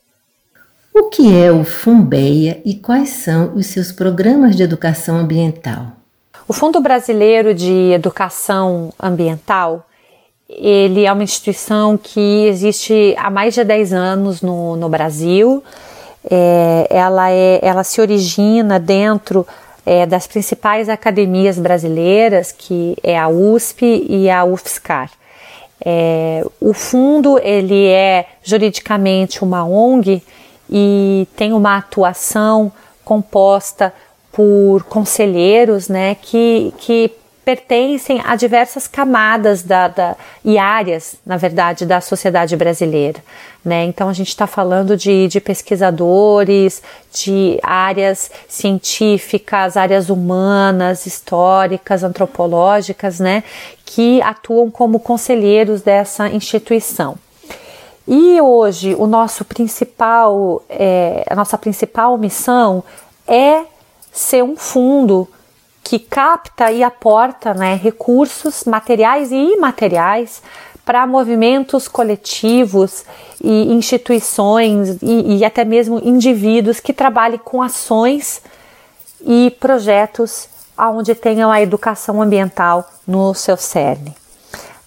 O 0.93 1.09
que 1.09 1.36
é 1.36 1.51
o 1.51 1.63
Fumbeia 1.63 2.62
e 2.63 2.75
quais 2.75 3.09
são 3.09 3.55
os 3.55 3.65
seus 3.65 3.91
programas 3.91 4.55
de 4.55 4.62
educação 4.62 5.17
ambiental? 5.17 5.88
O 6.47 6.53
Fundo 6.53 6.79
Brasileiro 6.79 7.53
de 7.53 7.91
Educação 7.91 8.93
Ambiental 9.01 9.88
ele 10.57 11.05
é 11.05 11.11
uma 11.11 11.23
instituição 11.23 11.97
que 11.97 12.45
existe 12.47 13.15
há 13.17 13.29
mais 13.29 13.53
de 13.53 13.63
10 13.63 13.93
anos 13.93 14.41
no, 14.41 14.75
no 14.75 14.89
Brasil. 14.89 15.63
É, 16.29 16.87
ela, 16.89 17.31
é, 17.31 17.59
ela 17.61 17.83
se 17.83 17.99
origina 17.99 18.79
dentro 18.79 19.45
é, 19.85 20.05
das 20.05 20.27
principais 20.27 20.89
academias 20.89 21.57
brasileiras, 21.59 22.51
que 22.51 22.95
é 23.03 23.17
a 23.17 23.27
USP 23.27 24.05
e 24.07 24.29
a 24.29 24.43
UFSCar. 24.43 25.11
É, 25.85 26.45
o 26.61 26.73
fundo 26.73 27.37
ele 27.39 27.87
é 27.87 28.25
juridicamente 28.41 29.43
uma 29.43 29.65
ONG 29.65 30.23
e 30.69 31.27
tem 31.35 31.51
uma 31.51 31.77
atuação 31.77 32.71
composta 33.03 33.93
por 34.31 34.83
conselheiros 34.85 35.89
né, 35.89 36.15
que, 36.15 36.73
que 36.77 37.11
pertencem 37.43 38.21
a 38.23 38.36
diversas 38.36 38.88
camadas 38.88 39.63
da, 39.63 39.88
da, 39.88 40.15
e 40.43 40.58
áreas, 40.58 41.15
na 41.25 41.38
verdade, 41.38 41.86
da 41.86 41.99
sociedade 41.99 42.56
brasileira. 42.56 43.23
Né? 43.63 43.86
Então, 43.86 44.10
a 44.10 44.13
gente 44.13 44.29
está 44.29 44.47
falando 44.47 44.95
de, 44.95 45.27
de 45.27 45.39
pesquisadores, 45.41 46.82
de 47.12 47.60
áreas 47.62 48.32
científicas, 48.47 49.77
áreas 49.77 50.10
humanas, 50.10 51.06
históricas, 51.06 52.03
antropológicas, 52.03 53.19
né? 53.19 53.43
que 53.86 54.21
atuam 54.21 54.71
como 54.71 54.99
conselheiros 54.99 55.82
dessa 55.82 56.29
instituição. 56.29 57.17
E 58.08 58.41
hoje 58.41 58.95
o 58.95 59.08
nosso 59.08 59.45
principal, 59.45 60.62
é, 60.69 61.23
a 61.29 61.36
nossa 61.36 61.58
principal 61.58 62.17
missão 62.17 62.84
é 63.25 63.63
ser 64.12 64.43
um 64.43 64.56
fundo 64.58 65.27
que 65.84 66.00
capta 66.00 66.72
e 66.72 66.82
aporta 66.84 67.54
né, 67.54 67.76
recursos 67.76 68.63
materiais 68.63 69.32
e 69.32 69.36
imateriais 69.36 70.41
para 70.86 71.06
movimentos 71.08 71.88
coletivos 71.88 73.06
e 73.41 73.74
instituições 73.74 74.98
e, 75.02 75.38
e, 75.38 75.46
até 75.46 75.63
mesmo 75.63 76.00
indivíduos 76.04 76.80
que 76.80 76.93
trabalhem 76.93 77.39
com 77.43 77.62
ações 77.62 78.41
e 79.26 79.56
projetos 79.60 80.50
onde 80.78 81.15
tenham 81.15 81.52
a 81.52 81.62
educação 81.62 82.22
ambiental 82.22 82.89
no 83.08 83.34
seu 83.34 83.56
cerne. 83.56 84.13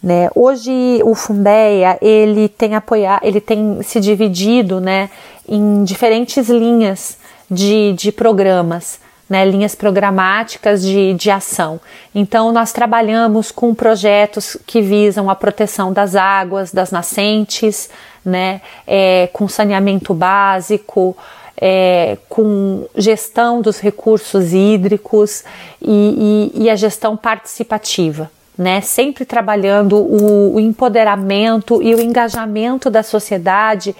Né? 0.03 0.29
Hoje 0.35 1.01
o 1.03 1.15
Fundeia 1.15 1.99
ele 2.03 2.49
tem 2.49 2.75
apoiado, 2.75 3.25
ele 3.25 3.41
tem 3.41 3.83
se 3.83 3.99
dividido 4.01 4.81
né, 4.81 5.11
em 5.49 5.85
diferentes 5.85 6.49
linhas 6.49 7.17
de, 7.51 7.95
de 7.95 8.13
programas 8.13 8.99
né, 9.29 9.45
linhas 9.45 9.75
programáticas 9.75 10.83
de, 10.83 11.15
de 11.15 11.31
ação. 11.31 11.81
Então, 12.15 12.53
nós 12.53 12.73
trabalhamos 12.73 13.51
com 13.51 13.75
projetos 13.75 14.57
que 14.67 14.81
visam 14.81 15.29
a 15.29 15.35
proteção 15.35 15.93
das 15.93 16.15
águas, 16.15 16.73
das 16.73 16.91
nascentes, 16.91 17.91
né, 18.25 18.61
é, 18.87 19.29
com 19.33 19.49
saneamento 19.49 20.15
básico, 20.15 21.17
é, 21.57 22.19
com 22.29 22.87
gestão 22.95 23.61
dos 23.61 23.81
recursos 23.81 24.53
hídricos 24.53 25.43
e, 25.81 26.53
e, 26.55 26.65
e 26.65 26.71
a 26.71 26.77
gestão 26.77 27.17
participativa. 27.17 28.31
Né, 28.59 28.81
sempre 28.81 29.27
trabalhando 29.27 29.99
o, 29.99 30.55
o 30.55 30.61
empoderamento 30.61 31.83
e 31.83 31.95
o 31.95 32.01
engajamento 32.01 32.89
da 32.89 33.03
sociedade 33.03 33.95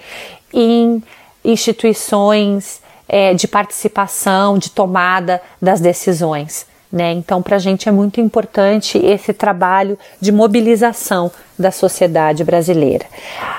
em 0.51 1.03
instituições, 1.45 2.81
é, 3.07 3.33
de 3.33 3.47
participação, 3.47 4.57
de 4.57 4.69
tomada 4.71 5.41
das 5.61 5.79
decisões. 5.79 6.65
Né? 6.91 7.11
Então, 7.11 7.41
para 7.41 7.57
a 7.57 7.59
gente 7.59 7.89
é 7.89 7.91
muito 7.91 8.21
importante 8.21 8.97
esse 8.97 9.33
trabalho 9.33 9.99
de 10.21 10.31
mobilização 10.31 11.29
da 11.59 11.69
sociedade 11.69 12.45
brasileira. 12.45 13.05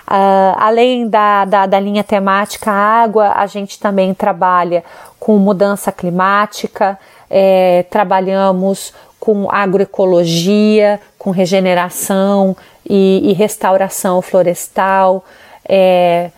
Uh, 0.09 0.57
além 0.57 1.07
da, 1.07 1.45
da, 1.45 1.67
da, 1.67 1.79
linha 1.79 2.03
temática 2.03 2.71
água, 2.71 3.35
a 3.37 3.47
gente 3.47 3.79
também 3.79 4.15
trabalha 4.15 4.83
com 5.21 5.37
mudança 5.37 5.93
climática, 5.93 6.99
é, 7.29 7.85
trabalhamos 7.91 8.95
com 9.21 9.51
agroecologia, 9.51 10.99
com 11.19 11.31
regeneração 11.31 12.57
e, 12.89 13.31
e 13.31 13.33
restauração 13.35 14.23
florestal. 14.23 15.23
É, 15.69 16.31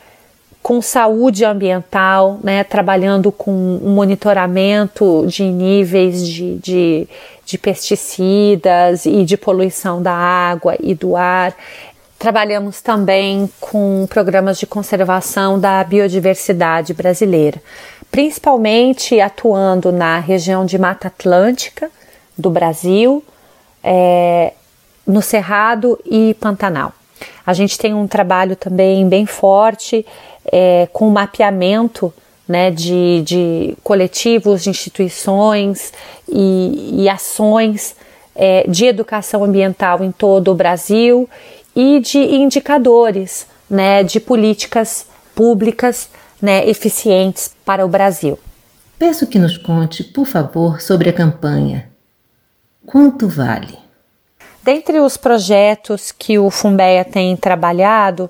com 0.62 0.82
saúde 0.82 1.44
ambiental, 1.44 2.38
né, 2.42 2.62
trabalhando 2.62 3.32
com 3.32 3.50
um 3.50 3.90
monitoramento 3.94 5.24
de 5.26 5.44
níveis 5.44 6.26
de, 6.26 6.58
de, 6.58 7.08
de 7.46 7.58
pesticidas 7.58 9.06
e 9.06 9.24
de 9.24 9.36
poluição 9.36 10.02
da 10.02 10.12
água 10.12 10.76
e 10.78 10.94
do 10.94 11.16
ar. 11.16 11.54
Trabalhamos 12.18 12.82
também 12.82 13.50
com 13.58 14.06
programas 14.10 14.58
de 14.58 14.66
conservação 14.66 15.58
da 15.58 15.82
biodiversidade 15.82 16.92
brasileira, 16.92 17.60
principalmente 18.10 19.18
atuando 19.18 19.90
na 19.90 20.18
região 20.18 20.66
de 20.66 20.76
Mata 20.76 21.08
Atlântica 21.08 21.90
do 22.36 22.50
Brasil, 22.50 23.24
é, 23.82 24.52
no 25.06 25.22
Cerrado 25.22 25.98
e 26.04 26.34
Pantanal. 26.34 26.92
A 27.44 27.52
gente 27.52 27.78
tem 27.78 27.94
um 27.94 28.06
trabalho 28.06 28.54
também 28.54 29.08
bem 29.08 29.26
forte 29.26 30.06
é, 30.44 30.88
com 30.92 31.08
mapeamento 31.10 32.12
né, 32.48 32.70
de, 32.70 33.22
de 33.22 33.76
coletivos, 33.82 34.64
de 34.64 34.70
instituições 34.70 35.92
e, 36.28 37.02
e 37.02 37.08
ações 37.08 37.94
é, 38.34 38.64
de 38.68 38.86
educação 38.86 39.44
ambiental 39.44 40.02
em 40.02 40.10
todo 40.10 40.50
o 40.50 40.54
Brasil 40.54 41.28
e 41.76 42.00
de 42.00 42.18
indicadores 42.18 43.46
né, 43.68 44.02
de 44.02 44.18
políticas 44.18 45.06
públicas 45.34 46.08
né, 46.42 46.68
eficientes 46.68 47.54
para 47.64 47.84
o 47.84 47.88
Brasil. 47.88 48.38
Peço 48.98 49.26
que 49.26 49.38
nos 49.38 49.56
conte, 49.56 50.02
por 50.02 50.26
favor, 50.26 50.80
sobre 50.80 51.08
a 51.08 51.12
campanha. 51.12 51.88
Quanto 52.84 53.28
vale? 53.28 53.78
Dentre 54.62 55.00
os 55.00 55.16
projetos 55.16 56.12
que 56.12 56.38
o 56.38 56.50
Fumbeia 56.50 57.04
tem 57.04 57.34
trabalhado, 57.34 58.28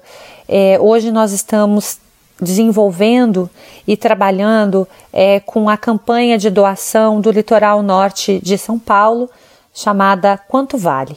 é, 0.53 0.77
hoje 0.81 1.13
nós 1.13 1.31
estamos 1.31 2.01
desenvolvendo 2.43 3.49
e 3.87 3.97
trabalhando 3.97 4.89
é, 5.13 5.39
com 5.39 5.71
a 5.71 5.77
campanha 5.77 6.37
de 6.37 6.51
doação 6.51 7.21
do 7.21 7.31
litoral 7.31 7.85
norte 7.85 8.41
de 8.43 8.59
São 8.59 8.77
Paulo, 8.77 9.31
chamada 9.73 10.37
Quanto 10.37 10.77
Vale. 10.77 11.17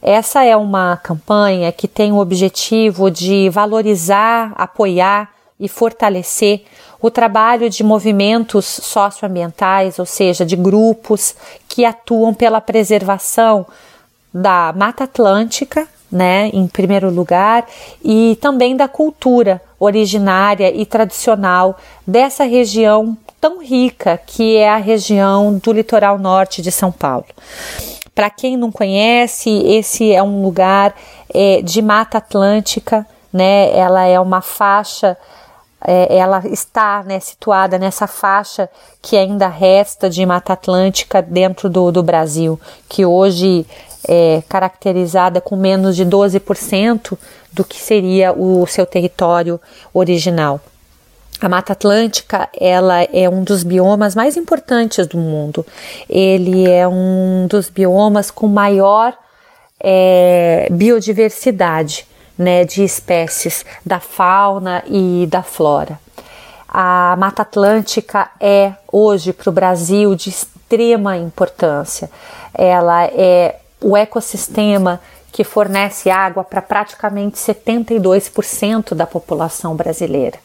Essa 0.00 0.44
é 0.44 0.56
uma 0.56 0.96
campanha 0.96 1.72
que 1.72 1.88
tem 1.88 2.12
o 2.12 2.18
objetivo 2.18 3.10
de 3.10 3.50
valorizar, 3.50 4.52
apoiar 4.54 5.32
e 5.58 5.68
fortalecer 5.68 6.64
o 7.00 7.10
trabalho 7.10 7.68
de 7.68 7.82
movimentos 7.82 8.64
socioambientais, 8.64 9.98
ou 9.98 10.06
seja, 10.06 10.46
de 10.46 10.54
grupos 10.54 11.34
que 11.68 11.84
atuam 11.84 12.32
pela 12.32 12.60
preservação 12.60 13.66
da 14.32 14.72
Mata 14.76 15.02
Atlântica, 15.02 15.88
né, 16.12 16.50
em 16.52 16.68
primeiro 16.68 17.10
lugar, 17.10 17.66
e 18.04 18.38
também 18.40 18.76
da 18.76 18.86
cultura 18.86 19.60
originária 19.80 20.70
e 20.70 20.84
tradicional 20.84 21.76
dessa 22.06 22.44
região 22.44 23.16
tão 23.40 23.60
rica 23.60 24.20
que 24.24 24.56
é 24.56 24.68
a 24.68 24.76
região 24.76 25.58
do 25.58 25.72
litoral 25.72 26.18
norte 26.18 26.60
de 26.62 26.70
São 26.70 26.92
Paulo. 26.92 27.24
Para 28.14 28.28
quem 28.28 28.56
não 28.56 28.70
conhece, 28.70 29.50
esse 29.66 30.12
é 30.12 30.22
um 30.22 30.42
lugar 30.42 30.94
é, 31.32 31.62
de 31.62 31.80
Mata 31.80 32.18
Atlântica, 32.18 33.06
né? 33.32 33.74
Ela 33.74 34.04
é 34.04 34.20
uma 34.20 34.42
faixa 34.42 35.16
é, 35.84 36.16
ela 36.16 36.42
está 36.46 37.02
né, 37.02 37.18
situada 37.18 37.78
nessa 37.78 38.06
faixa 38.06 38.68
que 39.00 39.16
ainda 39.16 39.48
resta 39.48 40.08
de 40.08 40.24
Mata 40.24 40.52
Atlântica 40.52 41.20
dentro 41.20 41.68
do, 41.68 41.90
do 41.90 42.02
Brasil, 42.02 42.60
que 42.88 43.04
hoje 43.04 43.66
é 44.06 44.42
caracterizada 44.48 45.40
com 45.40 45.56
menos 45.56 45.96
de 45.96 46.04
12% 46.04 47.16
do 47.52 47.64
que 47.64 47.78
seria 47.78 48.32
o 48.32 48.66
seu 48.66 48.86
território 48.86 49.60
original. 49.92 50.60
A 51.40 51.48
Mata 51.48 51.72
Atlântica 51.72 52.48
ela 52.58 53.02
é 53.02 53.28
um 53.28 53.42
dos 53.42 53.64
biomas 53.64 54.14
mais 54.14 54.36
importantes 54.36 55.06
do 55.08 55.18
mundo. 55.18 55.66
Ele 56.08 56.70
é 56.70 56.86
um 56.86 57.46
dos 57.48 57.68
biomas 57.68 58.30
com 58.30 58.46
maior 58.46 59.12
é, 59.80 60.68
biodiversidade 60.70 62.06
né, 62.38 62.64
de 62.64 62.84
espécies 62.84 63.64
da 63.84 63.98
fauna 63.98 64.84
e 64.86 65.26
da 65.28 65.42
flora. 65.42 65.98
A 66.68 67.16
Mata 67.18 67.42
Atlântica 67.42 68.30
é 68.40 68.72
hoje 68.90 69.32
para 69.32 69.50
o 69.50 69.52
Brasil 69.52 70.14
de 70.14 70.30
extrema 70.30 71.16
importância. 71.16 72.08
Ela 72.54 73.04
é 73.06 73.61
o 73.82 73.96
ecossistema 73.96 75.00
que 75.32 75.44
fornece 75.44 76.10
água 76.10 76.44
para 76.44 76.60
praticamente 76.60 77.38
72% 77.38 78.94
da 78.94 79.06
população 79.06 79.74
brasileira. 79.74 80.38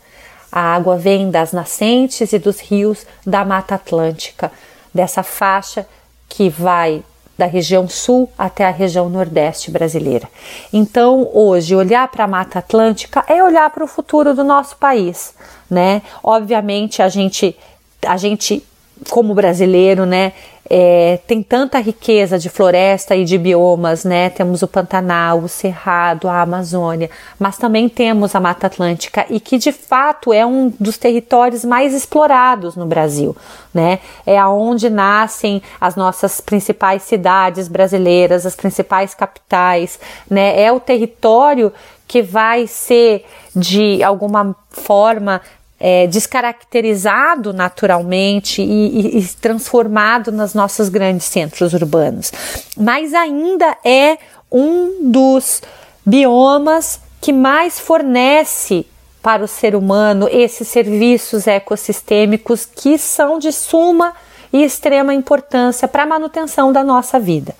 A 0.52 0.62
água 0.62 0.96
vem 0.96 1.30
das 1.30 1.52
nascentes 1.52 2.32
e 2.32 2.40
dos 2.40 2.60
rios 2.60 3.06
da 3.26 3.44
Mata 3.44 3.76
Atlântica, 3.76 4.52
dessa 4.94 5.22
faixa 5.24 5.86
que 6.30 6.50
vai 6.50 7.04
da 7.38 7.46
região 7.46 7.88
sul 7.88 8.30
até 8.38 8.66
a 8.66 8.72
região 8.72 9.10
nordeste 9.10 9.70
brasileira. 9.70 10.28
Então, 10.74 11.30
hoje, 11.34 11.76
olhar 11.76 12.08
para 12.08 12.24
a 12.24 12.28
Mata 12.28 12.60
Atlântica 12.60 13.24
é 13.28 13.44
olhar 13.44 13.70
para 13.70 13.84
o 13.84 13.88
futuro 13.88 14.34
do 14.34 14.44
nosso 14.44 14.78
país, 14.78 15.36
né? 15.70 16.02
Obviamente, 16.24 17.02
a 17.02 17.10
gente, 17.10 17.56
a 18.04 18.18
gente 18.18 18.66
como 19.10 19.36
brasileiro, 19.36 20.06
né, 20.06 20.34
é, 20.70 21.20
tem 21.26 21.42
tanta 21.42 21.80
riqueza 21.80 22.38
de 22.38 22.50
floresta 22.50 23.16
e 23.16 23.24
de 23.24 23.38
biomas, 23.38 24.04
né? 24.04 24.30
Temos 24.30 24.62
o 24.62 24.68
Pantanal, 24.68 25.40
o 25.40 25.48
Cerrado, 25.48 26.28
a 26.28 26.42
Amazônia, 26.42 27.10
mas 27.40 27.58
também 27.58 27.88
temos 27.88 28.36
a 28.36 28.40
Mata 28.40 28.68
Atlântica 28.68 29.26
e 29.30 29.40
que 29.40 29.58
de 29.58 29.72
fato 29.72 30.34
é 30.34 30.46
um 30.46 30.74
dos 30.80 30.98
territórios 30.98 31.64
mais 31.64 31.94
explorados 31.94 32.76
no 32.76 32.86
Brasil, 32.86 33.36
né? 33.74 34.00
É 34.26 34.38
aonde 34.38 34.90
nascem 34.90 35.62
as 35.80 35.96
nossas 35.96 36.42
principais 36.42 37.04
cidades 37.04 37.68
brasileiras, 37.68 38.46
as 38.46 38.56
principais 38.56 39.14
capitais, 39.14 40.00
né? 40.30 40.62
É 40.62 40.72
o 40.72 40.80
território 40.80 41.72
que 42.08 42.22
vai 42.22 42.68
ser 42.68 43.26
de 43.56 44.02
alguma 44.04 44.56
forma 44.70 45.42
é, 45.80 46.08
descaracterizado 46.08 47.54
naturalmente 47.54 48.62
e, 48.62 48.66
e, 48.66 49.18
e 49.20 49.28
transformado 49.42 50.32
nos 50.32 50.54
nossos 50.54 50.90
grandes 50.90 51.28
centros 51.28 51.74
urbanos. 51.74 52.32
Mas 52.76 53.14
ainda 53.14 53.78
é 53.84 54.18
um 54.52 55.12
dos 55.12 55.62
biomas 56.06 57.00
que 57.22 57.34
mais 57.34 57.80
fornece 57.80 58.86
para 59.22 59.44
o 59.44 59.48
ser 59.48 59.76
humano 59.76 60.28
esses 60.32 60.68
serviços 60.68 61.48
ecossistêmicos 61.48 62.66
que 62.66 62.98
são 62.98 63.38
de 63.38 63.52
suma 63.52 64.14
e 64.54 64.64
extrema 64.64 65.14
importância 65.14 65.88
para 65.88 66.04
a 66.04 66.08
manutenção 66.08 66.72
da 66.72 66.84
nossa 66.84 67.20
vida. 67.20 67.54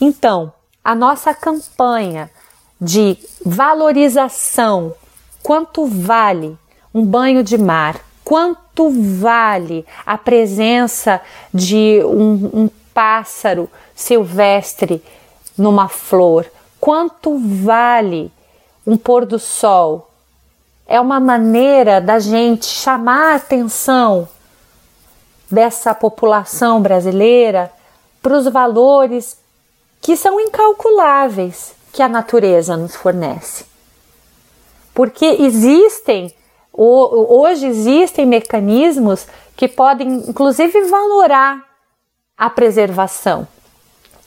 Então, 0.00 0.52
a 0.82 0.94
nossa 0.94 1.34
campanha 1.34 2.30
de 2.80 3.16
valorização, 3.44 4.94
quanto 5.42 5.86
vale 5.86 6.56
um 6.94 7.04
banho 7.04 7.42
de 7.42 7.56
mar, 7.56 8.00
quanto 8.24 8.90
vale 8.90 9.84
a 10.04 10.16
presença 10.16 11.20
de 11.52 12.00
um, 12.04 12.62
um 12.62 12.70
pássaro 12.92 13.68
silvestre 13.94 15.02
numa 15.56 15.88
flor, 15.88 16.46
quanto 16.80 17.38
vale 17.38 18.30
um 18.86 18.96
pôr 18.96 19.24
do 19.24 19.38
sol. 19.38 20.10
É 20.86 21.00
uma 21.00 21.20
maneira 21.20 22.00
da 22.00 22.18
gente 22.18 22.66
chamar 22.66 23.32
a 23.32 23.36
atenção 23.36 24.28
dessa 25.50 25.94
população 25.94 26.80
brasileira 26.80 27.72
para 28.22 28.36
os 28.36 28.46
valores 28.46 29.38
que 30.00 30.16
são 30.16 30.40
incalculáveis 30.40 31.74
que 31.92 32.02
a 32.02 32.08
natureza 32.08 32.76
nos 32.76 32.96
fornece. 32.96 33.64
Porque 34.94 35.24
existem 35.24 36.34
Hoje 36.72 37.66
existem 37.66 38.24
mecanismos 38.24 39.26
que 39.56 39.68
podem, 39.68 40.24
inclusive, 40.28 40.82
valorar 40.82 41.62
a 42.36 42.48
preservação. 42.48 43.46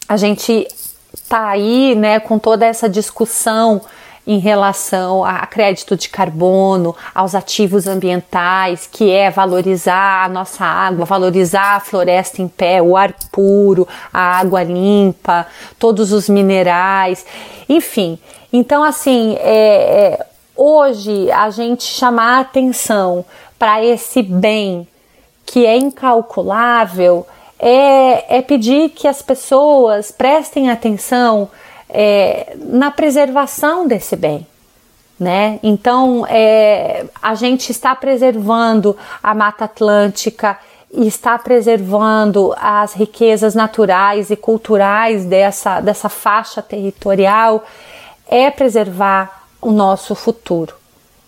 A 0.08 0.16
gente 0.16 0.68
está 1.14 1.50
aí 1.50 1.96
né, 1.96 2.20
com 2.20 2.38
toda 2.38 2.66
essa 2.66 2.88
discussão 2.88 3.82
em 4.28 4.40
relação 4.40 5.24
a 5.24 5.46
crédito 5.46 5.96
de 5.96 6.10
carbono, 6.10 6.96
aos 7.14 7.36
ativos 7.36 7.88
ambientais, 7.88 8.88
que 8.92 9.12
é 9.12 9.30
valorizar 9.30 10.26
a 10.26 10.30
nossa 10.30 10.66
água, 10.66 11.06
valorizar 11.06 11.76
a 11.76 11.80
floresta 11.80 12.42
em 12.42 12.48
pé, 12.48 12.82
o 12.82 12.98
ar 12.98 13.14
puro, 13.32 13.88
a 14.12 14.40
água 14.40 14.64
limpa, 14.64 15.46
todos 15.78 16.12
os 16.12 16.28
minerais, 16.28 17.26
enfim. 17.70 18.18
Então, 18.52 18.84
assim, 18.84 19.36
é, 19.40 20.16
é 20.20 20.26
Hoje, 20.56 21.30
a 21.32 21.50
gente 21.50 21.84
chamar 21.84 22.40
atenção 22.40 23.26
para 23.60 23.84
esse 23.84 24.24
bem 24.24 24.88
que 25.46 25.66
é 25.66 25.78
incalculável 25.78 27.26
é, 27.60 28.38
é, 28.38 28.42
pedir 28.42 28.90
que 28.90 29.08
as 29.08 29.22
pessoas 29.22 30.12
prestem 30.12 30.70
atenção 30.70 31.50
é, 31.90 32.56
na 32.58 32.90
preservação 32.90 33.88
desse 33.88 34.16
bem. 34.16 34.46
Né? 35.20 35.60
Então, 35.64 36.26
é, 36.28 37.06
a 37.22 37.36
gente 37.36 37.72
está 37.72 37.96
preservando 37.96 38.98
a 39.24 39.34
Mata 39.34 39.66
Atlântica 39.66 40.58
está 40.98 41.38
preservando 41.38 42.54
as 42.58 42.94
riquezas 42.94 43.54
naturais 43.54 44.30
e 44.30 44.36
culturais 44.36 45.26
dessa, 45.26 45.82
dessa 45.82 46.08
faixa 46.08 46.62
territorial, 46.62 47.66
é 48.28 48.50
preservar 48.50 49.45
o 49.66 49.72
nosso 49.72 50.14
futuro, 50.14 50.76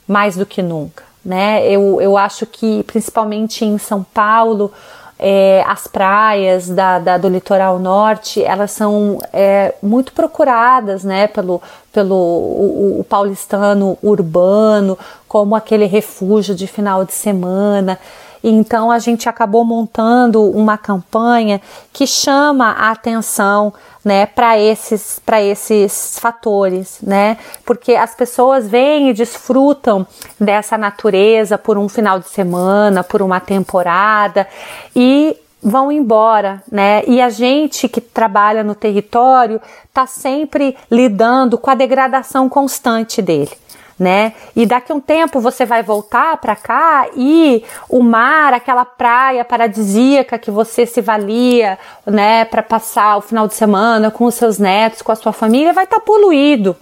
mais 0.07 0.37
do 0.37 0.45
que 0.45 0.61
nunca. 0.61 1.03
Né? 1.25 1.67
Eu, 1.67 1.99
eu 1.99 2.15
acho 2.15 2.45
que, 2.45 2.83
principalmente 2.83 3.65
em 3.65 3.79
São 3.79 4.03
Paulo, 4.03 4.71
é, 5.17 5.63
as 5.67 5.87
praias 5.87 6.69
da, 6.69 6.99
da, 6.99 7.17
do 7.17 7.27
litoral 7.27 7.79
norte 7.79 8.43
elas 8.43 8.69
são 8.69 9.19
é, 9.33 9.73
muito 9.81 10.13
procuradas 10.13 11.03
né, 11.03 11.25
pelo, 11.25 11.59
pelo 11.91 12.15
o, 12.15 12.99
o 12.99 13.03
paulistano 13.03 13.97
urbano 14.03 14.95
como 15.27 15.55
aquele 15.55 15.85
refúgio 15.85 16.53
de 16.53 16.67
final 16.67 17.03
de 17.03 17.13
semana. 17.13 17.97
Então 18.43 18.91
a 18.91 18.99
gente 18.99 19.27
acabou 19.27 19.65
montando 19.65 20.43
uma 20.51 20.77
campanha 20.77 21.59
que 21.91 22.05
chama 22.05 22.67
a 22.69 22.91
atenção 22.91 23.73
né, 24.07 24.25
para 24.25 24.57
esses, 24.57 25.19
para 25.19 25.43
esses 25.43 26.17
fatores, 26.17 26.99
né? 27.01 27.37
Porque 27.65 27.93
as 27.93 28.15
pessoas 28.15 28.65
vêm 28.65 29.09
e 29.09 29.13
desfrutam 29.13 30.07
dessa 30.39 30.77
natureza 30.77 31.57
por 31.57 31.77
um 31.77 31.89
final 31.89 32.17
de 32.17 32.29
semana, 32.29 33.03
por 33.03 33.21
uma 33.21 33.41
temporada 33.41 34.47
e 34.95 35.35
vão 35.61 35.91
embora, 35.91 36.63
né? 36.71 37.03
E 37.05 37.19
a 37.19 37.29
gente 37.29 37.89
que 37.89 37.99
trabalha 37.99 38.63
no 38.63 38.73
território 38.73 39.59
está 39.89 40.07
sempre 40.07 40.77
lidando 40.89 41.57
com 41.57 41.69
a 41.69 41.75
degradação 41.75 42.47
constante 42.47 43.21
dele 43.21 43.51
né? 43.99 44.33
E 44.55 44.65
daqui 44.65 44.91
a 44.91 44.95
um 44.95 44.99
tempo 44.99 45.39
você 45.39 45.65
vai 45.65 45.81
voltar 45.81 46.37
para 46.37 46.55
cá 46.55 47.07
e 47.15 47.63
o 47.89 48.01
mar, 48.01 48.53
aquela 48.53 48.85
praia 48.85 49.43
paradisíaca 49.43 50.37
que 50.37 50.51
você 50.51 50.85
se 50.85 51.01
valia, 51.01 51.77
né, 52.05 52.45
para 52.45 52.61
passar 52.61 53.17
o 53.17 53.21
final 53.21 53.47
de 53.47 53.55
semana 53.55 54.11
com 54.11 54.25
os 54.25 54.35
seus 54.35 54.57
netos, 54.57 55.01
com 55.01 55.11
a 55.11 55.15
sua 55.15 55.33
família, 55.33 55.73
vai 55.73 55.85
estar 55.85 55.99
tá 55.99 56.05
poluído. 56.05 56.75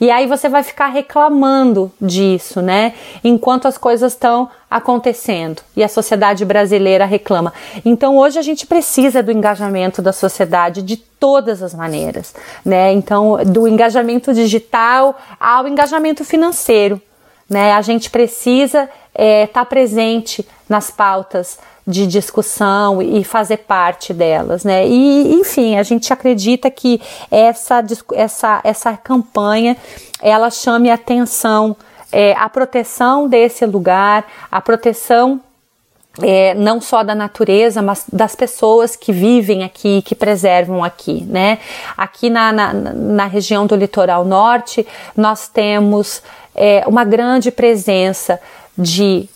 E 0.00 0.10
aí 0.10 0.26
você 0.26 0.48
vai 0.48 0.62
ficar 0.62 0.88
reclamando 0.88 1.90
disso, 2.00 2.60
né? 2.60 2.94
Enquanto 3.22 3.66
as 3.66 3.78
coisas 3.78 4.12
estão 4.12 4.48
acontecendo 4.70 5.62
e 5.76 5.84
a 5.84 5.88
sociedade 5.88 6.44
brasileira 6.44 7.04
reclama. 7.04 7.52
Então 7.84 8.16
hoje 8.16 8.38
a 8.38 8.42
gente 8.42 8.66
precisa 8.66 9.22
do 9.22 9.30
engajamento 9.30 10.02
da 10.02 10.12
sociedade 10.12 10.82
de 10.82 10.96
todas 10.96 11.62
as 11.62 11.74
maneiras, 11.74 12.34
né? 12.64 12.92
Então 12.92 13.38
do 13.44 13.68
engajamento 13.68 14.34
digital 14.34 15.16
ao 15.38 15.68
engajamento 15.68 16.24
financeiro, 16.24 17.00
né? 17.48 17.72
A 17.72 17.82
gente 17.82 18.10
precisa 18.10 18.82
estar 18.82 18.92
é, 19.14 19.46
tá 19.46 19.64
presente 19.64 20.46
nas 20.68 20.90
pautas 20.90 21.58
de 21.86 22.06
discussão 22.06 23.02
e 23.02 23.22
fazer 23.22 23.58
parte 23.58 24.14
delas, 24.14 24.64
né? 24.64 24.86
E 24.86 25.34
enfim, 25.34 25.76
a 25.76 25.82
gente 25.82 26.12
acredita 26.12 26.70
que 26.70 27.00
essa 27.30 27.84
essa 28.14 28.60
essa 28.64 28.96
campanha 28.96 29.76
ela 30.22 30.50
chame 30.50 30.90
atenção 30.90 31.76
é, 32.10 32.32
a 32.34 32.48
proteção 32.48 33.28
desse 33.28 33.66
lugar, 33.66 34.24
a 34.50 34.60
proteção 34.60 35.40
é, 36.22 36.54
não 36.54 36.80
só 36.80 37.02
da 37.02 37.14
natureza, 37.14 37.82
mas 37.82 38.04
das 38.12 38.36
pessoas 38.36 38.94
que 38.94 39.12
vivem 39.12 39.64
aqui, 39.64 40.00
que 40.02 40.14
preservam 40.14 40.84
aqui, 40.84 41.24
né? 41.24 41.58
Aqui 41.96 42.30
na, 42.30 42.52
na, 42.52 42.72
na 42.72 43.26
região 43.26 43.66
do 43.66 43.74
litoral 43.74 44.24
norte, 44.24 44.86
nós 45.16 45.48
temos 45.48 46.22
é, 46.54 46.84
uma 46.86 47.04
grande 47.04 47.50
presença 47.50 48.40
de 48.78 49.28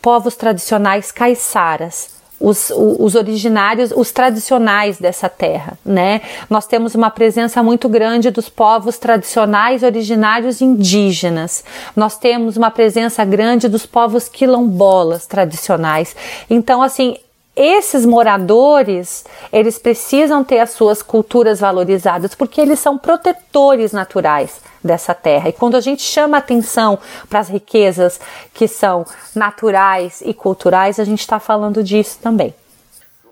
povos 0.00 0.34
tradicionais 0.36 1.12
caiçaras, 1.12 2.20
os, 2.40 2.72
os 2.74 3.14
originários, 3.14 3.92
os 3.94 4.10
tradicionais 4.10 4.98
dessa 4.98 5.28
terra, 5.28 5.78
né? 5.84 6.22
Nós 6.48 6.66
temos 6.66 6.94
uma 6.94 7.10
presença 7.10 7.62
muito 7.62 7.86
grande 7.86 8.30
dos 8.30 8.48
povos 8.48 8.98
tradicionais 8.98 9.82
originários 9.82 10.62
indígenas. 10.62 11.62
Nós 11.94 12.16
temos 12.16 12.56
uma 12.56 12.70
presença 12.70 13.22
grande 13.26 13.68
dos 13.68 13.84
povos 13.84 14.26
quilombolas 14.26 15.26
tradicionais. 15.26 16.16
Então, 16.48 16.82
assim, 16.82 17.18
esses 17.54 18.06
moradores, 18.06 19.24
eles 19.52 19.78
precisam 19.78 20.44
ter 20.44 20.60
as 20.60 20.70
suas 20.70 21.02
culturas 21.02 21.60
valorizadas 21.60 22.34
porque 22.34 22.60
eles 22.60 22.78
são 22.78 22.96
protetores 22.96 23.92
naturais 23.92 24.60
dessa 24.82 25.12
terra. 25.12 25.48
E 25.48 25.52
quando 25.52 25.76
a 25.76 25.80
gente 25.80 26.02
chama 26.02 26.38
atenção 26.38 26.98
para 27.28 27.40
as 27.40 27.48
riquezas 27.48 28.20
que 28.54 28.68
são 28.68 29.04
naturais 29.34 30.22
e 30.24 30.32
culturais, 30.32 30.98
a 30.98 31.04
gente 31.04 31.20
está 31.20 31.38
falando 31.38 31.82
disso 31.82 32.18
também. 32.22 32.54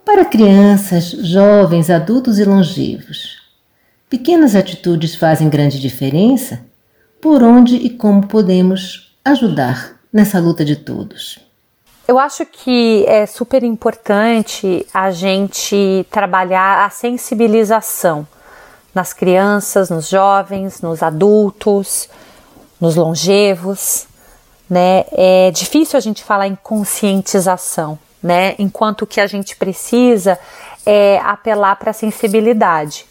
Para 0.05 0.25
crianças, 0.25 1.11
jovens, 1.11 1.89
adultos 1.89 2.39
e 2.39 2.45
longevos, 2.45 3.37
pequenas 4.11 4.55
atitudes 4.55 5.15
fazem 5.15 5.49
grande 5.49 5.79
diferença? 5.79 6.61
Por 7.21 7.43
onde 7.43 7.77
e 7.77 7.91
como 7.91 8.27
podemos 8.27 9.17
ajudar 9.25 9.99
nessa 10.13 10.39
luta 10.39 10.65
de 10.65 10.77
todos? 10.77 11.48
Eu 12.09 12.19
acho 12.19 12.47
que 12.47 13.05
é 13.07 13.27
super 13.27 13.63
importante 13.63 14.87
a 14.95 15.11
gente 15.11 16.07
trabalhar 16.11 16.87
a 16.87 16.89
sensibilização 16.89 18.27
nas 18.95 19.13
crianças, 19.13 19.91
nos 19.91 20.09
jovens, 20.09 20.81
nos 20.81 21.03
adultos, 21.03 22.09
nos 22.81 22.97
longevos, 22.97 24.07
né? 24.71 25.05
É 25.13 25.51
difícil 25.51 25.99
a 25.99 26.01
gente 26.01 26.25
falar 26.25 26.49
em 26.49 26.57
conscientização, 26.57 27.99
né? 28.23 28.55
Enquanto 28.59 29.07
que 29.07 29.21
a 29.21 29.27
gente 29.27 29.55
precisa 29.55 30.39
é 30.87 31.21
apelar 31.23 31.77
para 31.77 31.91
a 31.91 31.93
sensibilidade. 31.93 33.05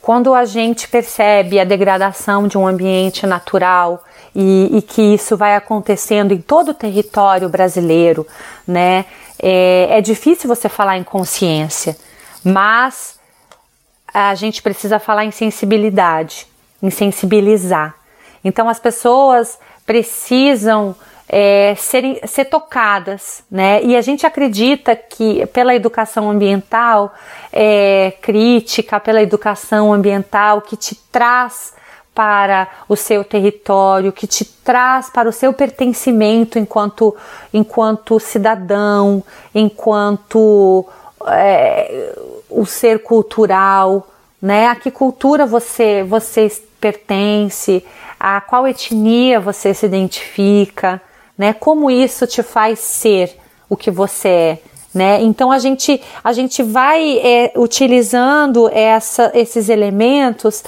Quando 0.00 0.34
a 0.34 0.44
gente 0.44 0.88
percebe 0.88 1.60
a 1.60 1.64
degradação 1.64 2.48
de 2.48 2.58
um 2.58 2.66
ambiente 2.66 3.24
natural 3.24 4.02
e, 4.34 4.78
e 4.78 4.82
que 4.82 5.14
isso 5.14 5.36
vai 5.36 5.54
acontecendo 5.54 6.32
em 6.32 6.40
todo 6.40 6.70
o 6.70 6.74
território 6.74 7.48
brasileiro, 7.48 8.26
né? 8.66 9.04
É, 9.38 9.98
é 9.98 10.00
difícil 10.00 10.48
você 10.48 10.68
falar 10.68 10.96
em 10.98 11.04
consciência, 11.04 11.96
mas 12.44 13.18
a 14.12 14.34
gente 14.34 14.62
precisa 14.62 14.98
falar 14.98 15.24
em 15.24 15.30
sensibilidade, 15.30 16.46
em 16.82 16.90
sensibilizar. 16.90 17.94
Então 18.44 18.68
as 18.68 18.78
pessoas 18.78 19.58
precisam 19.86 20.94
é, 21.28 21.74
serem, 21.76 22.20
ser 22.26 22.44
tocadas, 22.44 23.42
né? 23.50 23.82
E 23.82 23.96
a 23.96 24.02
gente 24.02 24.26
acredita 24.26 24.94
que 24.94 25.46
pela 25.46 25.74
educação 25.74 26.30
ambiental 26.30 27.14
é, 27.52 28.12
crítica, 28.20 29.00
pela 29.00 29.22
educação 29.22 29.92
ambiental 29.92 30.60
que 30.60 30.76
te 30.76 30.94
traz 31.10 31.72
para 32.14 32.68
o 32.88 32.96
seu 32.96 33.24
território, 33.24 34.12
que 34.12 34.26
te 34.26 34.44
traz 34.44 35.08
para 35.08 35.28
o 35.28 35.32
seu 35.32 35.52
pertencimento 35.52 36.58
enquanto, 36.58 37.16
enquanto 37.52 38.20
cidadão, 38.20 39.22
enquanto 39.54 40.84
é, 41.26 42.14
o 42.50 42.66
ser 42.66 43.02
cultural, 43.02 44.08
né? 44.40 44.66
A 44.66 44.74
que 44.74 44.90
cultura 44.90 45.46
você, 45.46 46.02
você 46.02 46.50
pertence, 46.80 47.84
a 48.18 48.40
qual 48.40 48.66
etnia 48.66 49.40
você 49.40 49.72
se 49.72 49.86
identifica, 49.86 51.00
né? 51.38 51.52
Como 51.52 51.90
isso 51.90 52.26
te 52.26 52.42
faz 52.42 52.78
ser 52.80 53.36
o 53.68 53.76
que 53.76 53.90
você 53.90 54.28
é. 54.28 54.58
Né? 54.94 55.22
Então 55.22 55.50
a 55.50 55.58
gente, 55.58 56.02
a 56.22 56.34
gente 56.34 56.62
vai 56.62 57.18
é, 57.20 57.52
utilizando 57.56 58.68
essa, 58.68 59.32
esses 59.34 59.70
elementos 59.70 60.62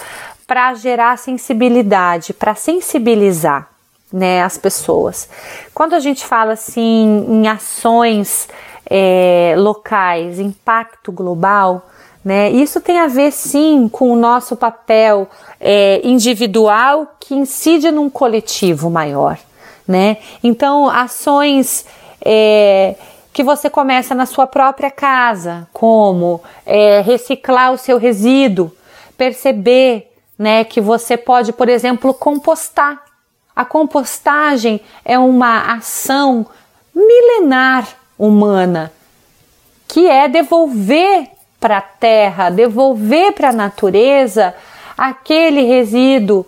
para 0.47 0.75
gerar 0.75 1.17
sensibilidade, 1.19 2.35
para 2.35 2.55
sensibilizar 2.55 3.69
né, 4.13 4.43
as 4.43 4.57
pessoas. 4.57 5.29
Quando 5.75 5.95
a 5.95 6.01
gente 6.01 6.25
fala 6.25 6.53
assim 6.53 7.27
em 7.29 7.49
ações 7.49 8.49
é, 8.89 9.55
locais, 9.57 10.39
impacto 10.39 11.11
global, 11.11 11.87
né, 12.25 12.51
isso 12.51 12.81
tem 12.81 12.99
a 12.99 13.07
ver 13.07 13.33
sim 13.33 13.89
com 13.89 14.13
o 14.13 14.17
nosso 14.17 14.57
papel 14.57 15.29
é, 15.61 16.01
individual 16.05 17.15
que 17.19 17.35
incide 17.35 17.91
num 17.91 18.09
coletivo 18.09 18.89
maior. 18.89 19.39
Né? 19.87 20.19
Então, 20.43 20.89
ações 20.89 21.85
é, 22.25 22.95
que 23.33 23.43
você 23.43 23.69
começa 23.69 24.15
na 24.15 24.25
sua 24.27 24.47
própria 24.47 24.91
casa, 24.91 25.69
como 25.73 26.41
é, 26.65 27.01
reciclar 27.01 27.73
o 27.73 27.77
seu 27.77 27.99
resíduo, 27.99 28.73
perceber 29.19 30.14
né, 30.39 30.65
que 30.65 30.81
você 30.81 31.17
pode, 31.17 31.53
por 31.53 31.69
exemplo, 31.69 32.13
compostar. 32.13 33.03
A 33.55 33.65
compostagem 33.65 34.81
é 35.05 35.19
uma 35.19 35.75
ação 35.75 36.47
milenar 36.95 37.87
humana 38.19 38.93
que 39.87 40.09
é 40.09 40.29
devolver 40.29 41.29
para 41.61 41.79
a 41.79 41.83
terra, 41.83 42.51
devolver 42.51 43.33
para 43.33 43.51
a 43.51 43.53
natureza 43.53 44.55
aquele 44.99 45.63
resíduo 45.63 46.45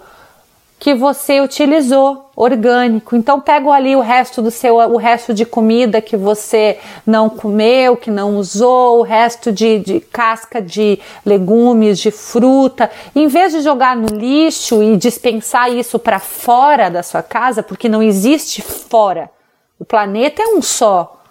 que 0.78 0.94
você 0.94 1.40
utilizou 1.40 2.30
orgânico. 2.36 3.16
Então 3.16 3.40
pega 3.40 3.70
ali 3.70 3.96
o 3.96 4.00
resto 4.00 4.42
do 4.42 4.50
seu 4.50 4.76
o 4.76 4.96
resto 4.96 5.32
de 5.32 5.46
comida 5.46 6.02
que 6.02 6.16
você 6.16 6.78
não 7.06 7.30
comeu, 7.30 7.96
que 7.96 8.10
não 8.10 8.36
usou, 8.36 8.98
o 8.98 9.02
resto 9.02 9.50
de, 9.50 9.78
de 9.78 10.00
casca 10.00 10.60
de 10.60 10.98
legumes, 11.24 11.98
de 11.98 12.10
fruta, 12.10 12.90
em 13.14 13.26
vez 13.26 13.52
de 13.52 13.62
jogar 13.62 13.96
no 13.96 14.08
lixo 14.08 14.82
e 14.82 14.96
dispensar 14.96 15.72
isso 15.72 15.98
para 15.98 16.18
fora 16.18 16.90
da 16.90 17.02
sua 17.02 17.22
casa, 17.22 17.62
porque 17.62 17.88
não 17.88 18.02
existe 18.02 18.60
fora. 18.60 19.30
O 19.78 19.84
planeta 19.84 20.42
é 20.42 20.46
um 20.48 20.60
só. 20.60 21.22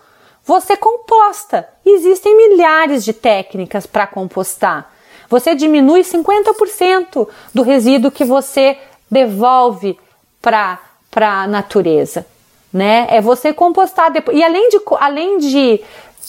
Você 0.44 0.76
composta. 0.76 1.68
Existem 1.86 2.36
milhares 2.36 3.04
de 3.04 3.14
técnicas 3.14 3.86
para 3.86 4.06
compostar. 4.06 4.92
Você 5.28 5.56
diminui 5.56 6.02
50% 6.02 7.28
do 7.54 7.64
resíduo 7.64 8.12
que 8.12 8.24
você 8.24 8.78
devolve 9.10 9.98
para 10.42 10.80
a 11.16 11.48
natureza, 11.48 12.26
né? 12.72 13.08
É 13.10 13.22
você 13.22 13.54
compostar 13.54 14.12
depois. 14.12 14.38
E 14.38 14.44
além 14.44 14.70
de, 14.70 14.80
além 15.00 15.38
de 15.38 15.82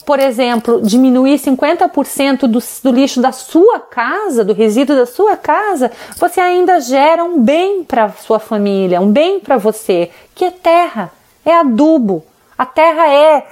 por 0.05 0.21
exemplo, 0.21 0.81
diminuir 0.83 1.39
50% 1.39 2.41
do, 2.47 2.59
do 2.83 2.97
lixo 2.97 3.21
da 3.21 3.33
sua 3.33 3.81
casa, 3.81 4.45
do 4.45 4.53
resíduo 4.53 4.95
da 4.95 5.07
sua 5.07 5.37
casa, 5.37 5.91
você 6.17 6.41
ainda 6.41 6.81
gera 6.81 7.25
um 7.25 7.41
bem 7.41 7.83
para 7.83 8.11
sua 8.11 8.39
família, 8.39 9.01
um 9.01 9.11
bem 9.11 9.41
para 9.41 9.57
você, 9.57 10.11
que 10.35 10.45
é 10.45 10.51
terra, 10.51 11.11
é 11.45 11.55
adubo. 11.55 12.25
A 12.59 12.67
terra 12.67 13.13
é 13.13 13.47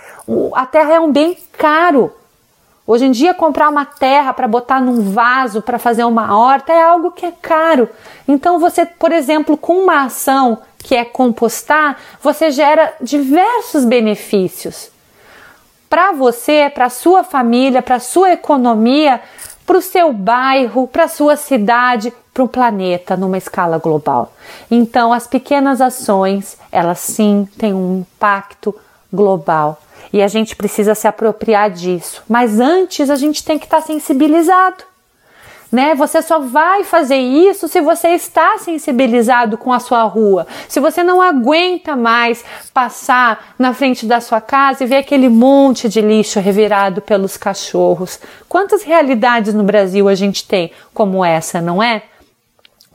a 0.55 0.67
terra 0.67 0.95
é 0.95 1.01
um 1.01 1.13
bem 1.13 1.37
caro. 1.53 2.13
Hoje 2.87 3.07
em 3.07 3.11
dia, 3.11 3.33
comprar 3.33 3.71
uma 3.71 3.87
terra 3.87 4.35
para 4.35 4.47
botar 4.47 4.79
num 4.79 5.11
vaso 5.11 5.63
para 5.63 5.79
fazer 5.79 6.05
uma 6.05 6.37
horta 6.37 6.71
é 6.71 6.83
algo 6.83 7.11
que 7.11 7.25
é 7.25 7.33
caro. 7.33 7.89
Então, 8.29 8.59
você, 8.59 8.85
por 8.85 9.11
exemplo, 9.11 9.57
com 9.57 9.85
uma 9.85 10.05
ação 10.05 10.59
que 10.79 10.95
é 10.95 11.03
compostar, 11.03 11.97
você 12.21 12.51
gera 12.51 12.93
diversos 13.01 13.87
benefícios 13.87 14.91
para 15.89 16.13
você, 16.13 16.71
para 16.75 16.91
sua 16.91 17.25
família, 17.25 17.81
para 17.81 17.99
sua 17.99 18.33
economia, 18.33 19.23
para 19.65 19.79
o 19.79 19.83
seu 19.83 20.13
bairro, 20.13 20.87
para 20.87 21.05
a 21.05 21.09
sua 21.09 21.37
cidade, 21.37 22.13
para 22.35 22.43
o 22.43 22.49
planeta 22.49 23.17
numa 23.17 23.39
escala 23.39 23.79
global. 23.79 24.35
Então, 24.71 25.11
as 25.11 25.27
pequenas 25.27 25.81
ações, 25.81 26.59
elas 26.71 26.99
sim 26.99 27.49
têm 27.57 27.73
um 27.73 28.01
impacto 28.01 28.75
global 29.11 29.81
e 30.15 30.23
a 30.23 30.29
gente 30.29 30.55
precisa 30.55 30.95
se 30.95 31.09
apropriar 31.09 31.69
disso. 31.69 32.23
Mas 32.29 32.61
antes 32.61 33.11
a 33.11 33.17
gente 33.17 33.45
tem 33.45 33.59
que 33.59 33.65
estar 33.65 33.81
sensibilizado. 33.81 34.85
Né? 35.73 35.93
Você 35.97 36.23
só 36.23 36.39
vai 36.39 36.85
fazer 36.85 37.17
isso 37.17 37.67
se 37.67 37.81
você 37.81 38.11
está 38.11 38.57
sensibilizado 38.59 39.59
com 39.59 39.73
a 39.73 39.81
sua 39.81 40.05
rua. 40.05 40.47
Se 40.69 40.79
você 40.79 41.03
não 41.03 41.21
aguenta 41.21 41.97
mais 41.97 42.45
passar 42.73 43.57
na 43.59 43.75
frente 43.75 44.07
da 44.07 44.21
sua 44.21 44.41
casa 44.41 44.85
e 44.85 44.87
ver 44.87 44.99
aquele 44.99 45.29
monte 45.29 45.89
de 45.89 46.01
lixo 46.01 46.39
revirado 46.39 47.01
pelos 47.01 47.37
cachorros. 47.37 48.21
Quantas 48.49 48.85
realidades 48.85 49.53
no 49.53 49.65
Brasil 49.65 50.09
a 50.09 50.15
gente 50.15 50.47
tem 50.47 50.71
como 50.95 51.25
essa, 51.25 51.61
não 51.61 51.83
é? 51.83 52.05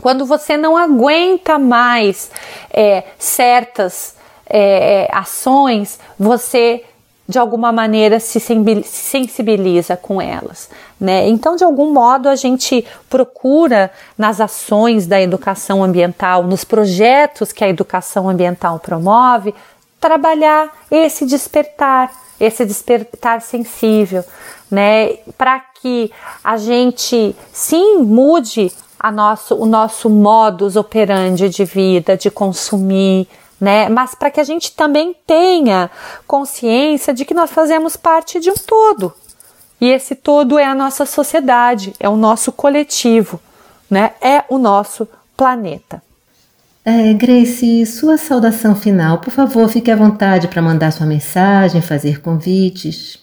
Quando 0.02 0.26
você 0.26 0.56
não 0.56 0.78
aguenta 0.78 1.60
mais 1.60 2.32
é, 2.72 3.04
certas 3.18 4.16
é, 4.50 5.04
é 5.04 5.10
ações, 5.12 6.00
você 6.18 6.86
de 7.30 7.38
alguma 7.38 7.72
maneira 7.72 8.20
se 8.20 8.40
sensibiliza 8.84 9.96
com 9.96 10.20
elas, 10.20 10.68
né? 11.00 11.30
Então, 11.30 11.56
de 11.56 11.64
algum 11.64 11.94
modo, 11.94 12.28
a 12.28 12.36
gente 12.36 12.84
procura 13.08 13.92
nas 14.18 14.42
ações 14.42 15.06
da 15.06 15.22
educação 15.22 15.84
ambiental, 15.84 16.42
nos 16.42 16.64
projetos 16.64 17.52
que 17.52 17.64
a 17.64 17.70
educação 17.70 18.28
ambiental 18.28 18.80
promove, 18.80 19.54
trabalhar 20.02 20.76
esse 20.90 21.24
despertar, 21.24 22.12
esse 22.40 22.66
despertar 22.66 23.42
sensível, 23.44 24.24
né? 24.72 25.18
Para 25.38 25.60
que 25.60 26.12
a 26.44 26.58
gente 26.58 27.36
sim 27.54 28.00
mude 28.00 28.72
nosso, 29.14 29.54
o 29.56 29.68
nosso 29.68 30.10
modus 30.10 30.76
operandi 30.76 31.48
de 31.48 31.64
vida, 31.64 32.18
de 32.18 32.32
consumir, 32.32 33.28
né? 33.60 33.90
Mas 33.90 34.16
para 34.16 34.32
que 34.32 34.40
a 34.40 34.44
gente 34.44 34.72
também 34.72 35.16
tenha 35.26 35.90
consciência 36.28 37.14
de 37.14 37.26
que 37.26 37.34
nós 37.34 37.52
fazemos 37.52 37.96
parte 37.96 38.40
de 38.40 38.50
um 38.50 38.56
todo. 38.56 39.14
E 39.82 39.88
esse 39.88 40.16
todo 40.16 40.60
é 40.60 40.66
a 40.66 40.76
nossa 40.76 41.06
sociedade, 41.06 41.94
é 42.00 42.10
o 42.10 42.18
nosso 42.18 42.52
coletivo, 42.52 43.40
né? 43.90 44.12
É 44.22 44.44
o 44.50 44.58
nosso 44.58 45.08
planeta. 45.36 46.02
É, 46.84 47.14
Grace, 47.14 47.86
sua 47.86 48.18
saudação 48.18 48.76
final, 48.76 49.20
por 49.20 49.32
favor, 49.32 49.70
fique 49.70 49.92
à 49.92 49.96
vontade 49.96 50.48
para 50.48 50.62
mandar 50.62 50.92
sua 50.92 51.06
mensagem, 51.06 51.82
fazer 51.82 52.22
convites. 52.22 53.20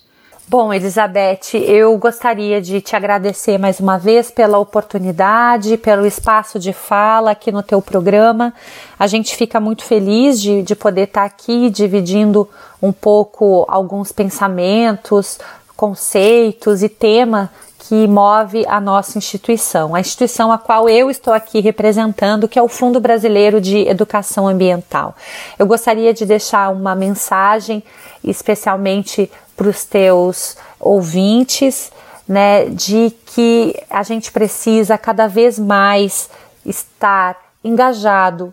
Bom, 0.48 0.72
Elizabeth, 0.72 1.54
eu 1.54 1.98
gostaria 1.98 2.62
de 2.62 2.80
te 2.80 2.94
agradecer 2.94 3.58
mais 3.58 3.80
uma 3.80 3.98
vez 3.98 4.30
pela 4.30 4.58
oportunidade, 4.58 5.76
pelo 5.76 6.06
espaço 6.06 6.56
de 6.60 6.72
fala 6.72 7.32
aqui 7.32 7.50
no 7.50 7.64
teu 7.64 7.82
programa. 7.82 8.54
A 8.96 9.08
gente 9.08 9.34
fica 9.34 9.58
muito 9.58 9.82
feliz 9.82 10.40
de, 10.40 10.62
de 10.62 10.76
poder 10.76 11.08
estar 11.08 11.24
aqui 11.24 11.68
dividindo 11.68 12.48
um 12.80 12.92
pouco 12.92 13.66
alguns 13.66 14.12
pensamentos, 14.12 15.40
conceitos 15.76 16.80
e 16.80 16.88
tema 16.88 17.50
que 17.88 18.06
move 18.08 18.66
a 18.66 18.80
nossa 18.80 19.16
instituição, 19.16 19.94
a 19.94 20.00
instituição 20.00 20.50
a 20.50 20.58
qual 20.58 20.88
eu 20.88 21.08
estou 21.08 21.32
aqui 21.32 21.60
representando, 21.60 22.48
que 22.48 22.58
é 22.58 22.62
o 22.62 22.66
Fundo 22.66 22.98
Brasileiro 22.98 23.60
de 23.60 23.86
Educação 23.88 24.48
Ambiental. 24.48 25.14
Eu 25.56 25.66
gostaria 25.66 26.12
de 26.12 26.26
deixar 26.26 26.72
uma 26.72 26.96
mensagem, 26.96 27.84
especialmente 28.24 29.30
para 29.56 29.68
os 29.68 29.84
teus 29.84 30.56
ouvintes, 30.80 31.92
né, 32.26 32.64
de 32.64 33.14
que 33.26 33.80
a 33.88 34.02
gente 34.02 34.32
precisa 34.32 34.98
cada 34.98 35.28
vez 35.28 35.56
mais 35.56 36.28
estar 36.64 37.36
engajado 37.62 38.52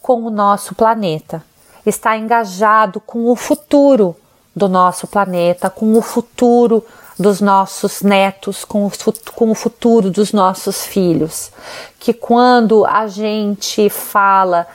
com 0.00 0.22
o 0.22 0.30
nosso 0.30 0.74
planeta, 0.74 1.44
estar 1.84 2.16
engajado 2.16 2.98
com 2.98 3.30
o 3.30 3.36
futuro 3.36 4.16
do 4.56 4.70
nosso 4.70 5.06
planeta, 5.06 5.68
com 5.68 5.92
o 5.92 6.00
futuro 6.00 6.82
dos 7.20 7.40
nossos 7.40 8.00
netos, 8.00 8.64
com 8.64 8.86
o, 8.86 8.92
com 9.34 9.50
o 9.50 9.54
futuro 9.54 10.10
dos 10.10 10.32
nossos 10.32 10.86
filhos. 10.86 11.52
Que 11.98 12.14
quando 12.14 12.86
a 12.86 13.06
gente 13.06 13.90
fala 13.90 14.66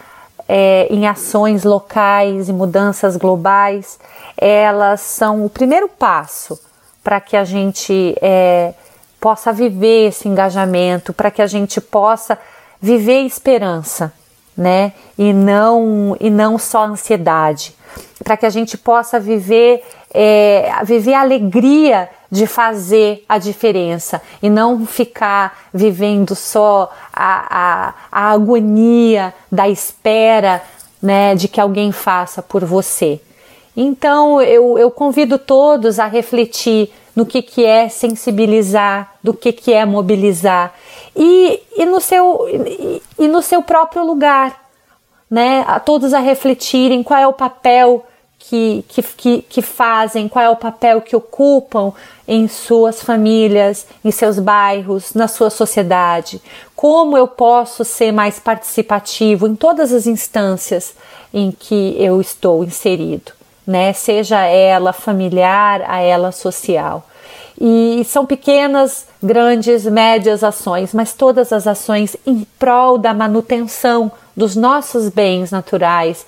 é, 0.47 0.87
em 0.91 1.07
ações 1.07 1.63
locais 1.63 2.47
e 2.47 2.53
mudanças 2.53 3.17
globais, 3.17 3.99
elas 4.37 5.01
são 5.01 5.43
o 5.43 5.49
primeiro 5.49 5.89
passo 5.89 6.59
para 7.03 7.19
que 7.19 7.35
a 7.35 7.43
gente 7.43 8.15
é, 8.21 8.73
possa 9.19 9.51
viver 9.51 10.09
esse 10.09 10.27
engajamento, 10.27 11.13
para 11.13 11.31
que 11.31 11.41
a 11.41 11.47
gente 11.47 11.81
possa 11.81 12.37
viver 12.79 13.21
esperança, 13.21 14.13
né? 14.55 14.93
E 15.17 15.33
não 15.33 16.15
e 16.19 16.29
não 16.29 16.59
só 16.59 16.85
ansiedade, 16.85 17.75
para 18.23 18.37
que 18.37 18.45
a 18.45 18.49
gente 18.51 18.77
possa 18.77 19.19
viver 19.19 19.83
é, 20.13 20.71
viver 20.83 21.13
a 21.13 21.21
alegria 21.21 22.09
de 22.35 22.45
fazer 22.45 23.23
a 23.29 23.37
diferença 23.37 24.21
e 24.43 24.49
não 24.49 24.85
ficar 24.85 25.67
vivendo 25.73 26.35
só 26.35 26.91
a, 27.13 27.47
a, 27.49 27.93
a 28.11 28.31
agonia 28.31 29.33
da 29.49 29.69
espera 29.69 30.61
né, 31.01 31.33
de 31.33 31.47
que 31.47 31.61
alguém 31.61 31.93
faça 31.93 32.41
por 32.41 32.65
você. 32.65 33.21
Então 33.75 34.41
eu, 34.41 34.77
eu 34.77 34.91
convido 34.91 35.39
todos 35.39 35.97
a 35.97 36.07
refletir 36.07 36.91
no 37.15 37.25
que, 37.25 37.41
que 37.41 37.63
é 37.63 37.87
sensibilizar, 37.87 39.13
do 39.23 39.33
que, 39.33 39.53
que 39.53 39.71
é 39.71 39.85
mobilizar 39.85 40.73
e, 41.15 41.61
e, 41.77 41.85
no 41.85 42.01
seu, 42.01 42.49
e, 42.49 43.01
e 43.17 43.27
no 43.29 43.41
seu 43.41 43.63
próprio 43.63 44.05
lugar, 44.05 44.61
né? 45.31 45.63
A 45.67 45.79
todos 45.79 46.13
a 46.13 46.19
refletirem 46.19 47.01
qual 47.01 47.19
é 47.19 47.27
o 47.27 47.31
papel 47.31 48.05
que, 48.49 48.85
que, 49.17 49.41
que, 49.41 49.61
fazem, 49.61 50.27
qual 50.27 50.45
é 50.45 50.49
o 50.49 50.55
papel 50.55 51.01
que 51.01 51.15
ocupam 51.15 51.91
em 52.27 52.47
suas 52.47 53.01
famílias, 53.01 53.87
em 54.03 54.11
seus 54.11 54.37
bairros, 54.37 55.13
na 55.13 55.27
sua 55.27 55.49
sociedade. 55.49 56.41
Como 56.75 57.17
eu 57.17 57.27
posso 57.27 57.83
ser 57.83 58.11
mais 58.11 58.39
participativo 58.39 59.47
em 59.47 59.55
todas 59.55 59.91
as 59.91 60.05
instâncias 60.05 60.93
em 61.33 61.51
que 61.51 61.95
eu 61.99 62.21
estou 62.21 62.63
inserido, 62.63 63.31
né? 63.65 63.93
Seja 63.93 64.41
ela 64.43 64.93
familiar, 64.93 65.83
a 65.87 65.99
ela 65.99 66.31
social. 66.31 67.05
E 67.59 68.03
são 68.05 68.25
pequenas, 68.25 69.07
grandes, 69.23 69.85
médias 69.85 70.43
ações, 70.43 70.93
mas 70.93 71.13
todas 71.13 71.51
as 71.53 71.65
ações 71.65 72.15
em 72.25 72.45
prol 72.59 72.97
da 72.97 73.13
manutenção 73.13 74.11
dos 74.35 74.55
nossos 74.55 75.09
bens 75.09 75.51
naturais 75.51 76.25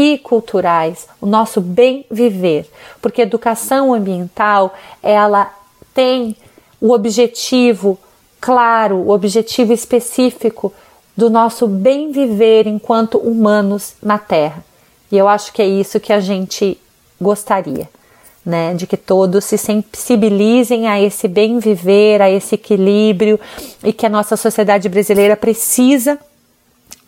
e 0.00 0.16
culturais, 0.16 1.06
o 1.20 1.26
nosso 1.26 1.60
bem 1.60 2.06
viver, 2.10 2.66
porque 3.02 3.20
educação 3.20 3.92
ambiental 3.92 4.74
ela 5.02 5.52
tem 5.92 6.34
o 6.80 6.92
objetivo 6.92 7.98
claro, 8.40 8.96
o 8.96 9.10
objetivo 9.10 9.74
específico 9.74 10.72
do 11.14 11.28
nosso 11.28 11.66
bem 11.66 12.10
viver 12.10 12.66
enquanto 12.66 13.18
humanos 13.18 13.92
na 14.02 14.18
Terra. 14.18 14.64
E 15.12 15.18
eu 15.18 15.28
acho 15.28 15.52
que 15.52 15.60
é 15.60 15.66
isso 15.66 16.00
que 16.00 16.14
a 16.14 16.20
gente 16.20 16.78
gostaria, 17.20 17.86
né? 18.46 18.72
De 18.72 18.86
que 18.86 18.96
todos 18.96 19.44
se 19.44 19.58
sensibilizem 19.58 20.88
a 20.88 20.98
esse 20.98 21.28
bem 21.28 21.58
viver, 21.58 22.22
a 22.22 22.30
esse 22.30 22.54
equilíbrio 22.54 23.38
e 23.84 23.92
que 23.92 24.06
a 24.06 24.08
nossa 24.08 24.34
sociedade 24.34 24.88
brasileira 24.88 25.36
precisa 25.36 26.18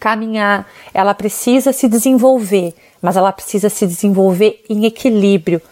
caminhar, 0.03 0.66
ela 0.92 1.14
precisa 1.14 1.72
se 1.72 1.86
desenvolver, 1.86 2.74
mas 3.00 3.16
ela 3.16 3.30
precisa 3.30 3.68
se 3.68 3.86
desenvolver 3.86 4.61
em 4.68 4.84
equilíbrio 4.84 5.62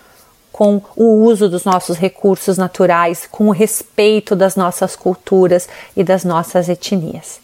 com 0.53 0.81
o 0.95 1.25
uso 1.25 1.49
dos 1.49 1.65
nossos 1.65 1.97
recursos 1.97 2.57
naturais, 2.57 3.27
com 3.29 3.49
o 3.49 3.51
respeito 3.51 4.37
das 4.37 4.55
nossas 4.55 4.95
culturas 4.95 5.69
e 5.97 6.05
das 6.05 6.25
nossas 6.25 6.69
etnias. 6.69 7.41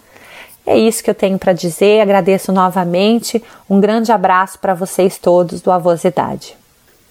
É 0.65 0.79
isso 0.79 1.03
que 1.03 1.11
eu 1.11 1.15
tenho 1.15 1.39
para 1.39 1.53
dizer. 1.53 2.01
Agradeço 2.01 2.53
novamente. 2.53 3.43
Um 3.69 3.81
grande 3.81 4.13
abraço 4.13 4.59
para 4.61 4.75
vocês 4.75 5.19
todos 5.19 5.61
do 5.61 5.73
Avosidade. 5.73 6.57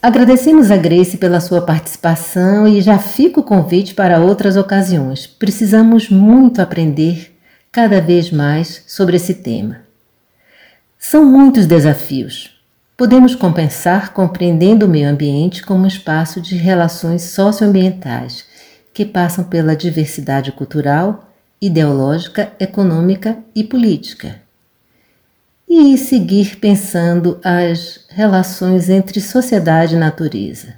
Agradecemos 0.02 0.72
a 0.72 0.78
Grace 0.78 1.18
pela 1.18 1.42
sua 1.42 1.62
participação 1.62 2.66
e 2.66 2.80
já 2.82 2.98
fica 2.98 3.42
o 3.42 3.44
convite 3.44 3.94
para 3.94 4.20
outras 4.20 4.56
ocasiões. 4.56 5.28
Precisamos 5.28 6.10
muito 6.10 6.62
aprender 6.62 7.35
cada 7.76 8.00
vez 8.00 8.32
mais 8.32 8.84
sobre 8.88 9.18
esse 9.18 9.34
tema. 9.34 9.82
São 10.98 11.26
muitos 11.26 11.66
desafios. 11.66 12.58
Podemos 12.96 13.36
compensar 13.36 14.14
compreendendo 14.14 14.86
o 14.86 14.90
meio 14.90 15.10
ambiente 15.10 15.62
como 15.62 15.84
um 15.84 15.88
espaço 15.88 16.40
de 16.40 16.56
relações 16.56 17.24
socioambientais 17.24 18.46
que 18.94 19.04
passam 19.04 19.44
pela 19.44 19.76
diversidade 19.76 20.54
cultural, 20.54 21.30
ideológica, 21.62 22.54
econômica 22.62 23.40
e 23.54 23.62
política. 23.62 24.42
E 25.68 25.98
seguir 25.98 26.56
pensando 26.56 27.42
as 27.44 28.06
relações 28.08 28.90
entre 28.90 29.20
sociedade 29.20 29.96
e 29.96 30.00
natureza. 30.00 30.76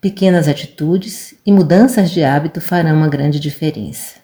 Pequenas 0.00 0.48
atitudes 0.48 1.34
e 1.44 1.52
mudanças 1.52 2.10
de 2.10 2.24
hábito 2.24 2.58
farão 2.58 2.96
uma 2.96 3.08
grande 3.08 3.38
diferença. 3.38 4.19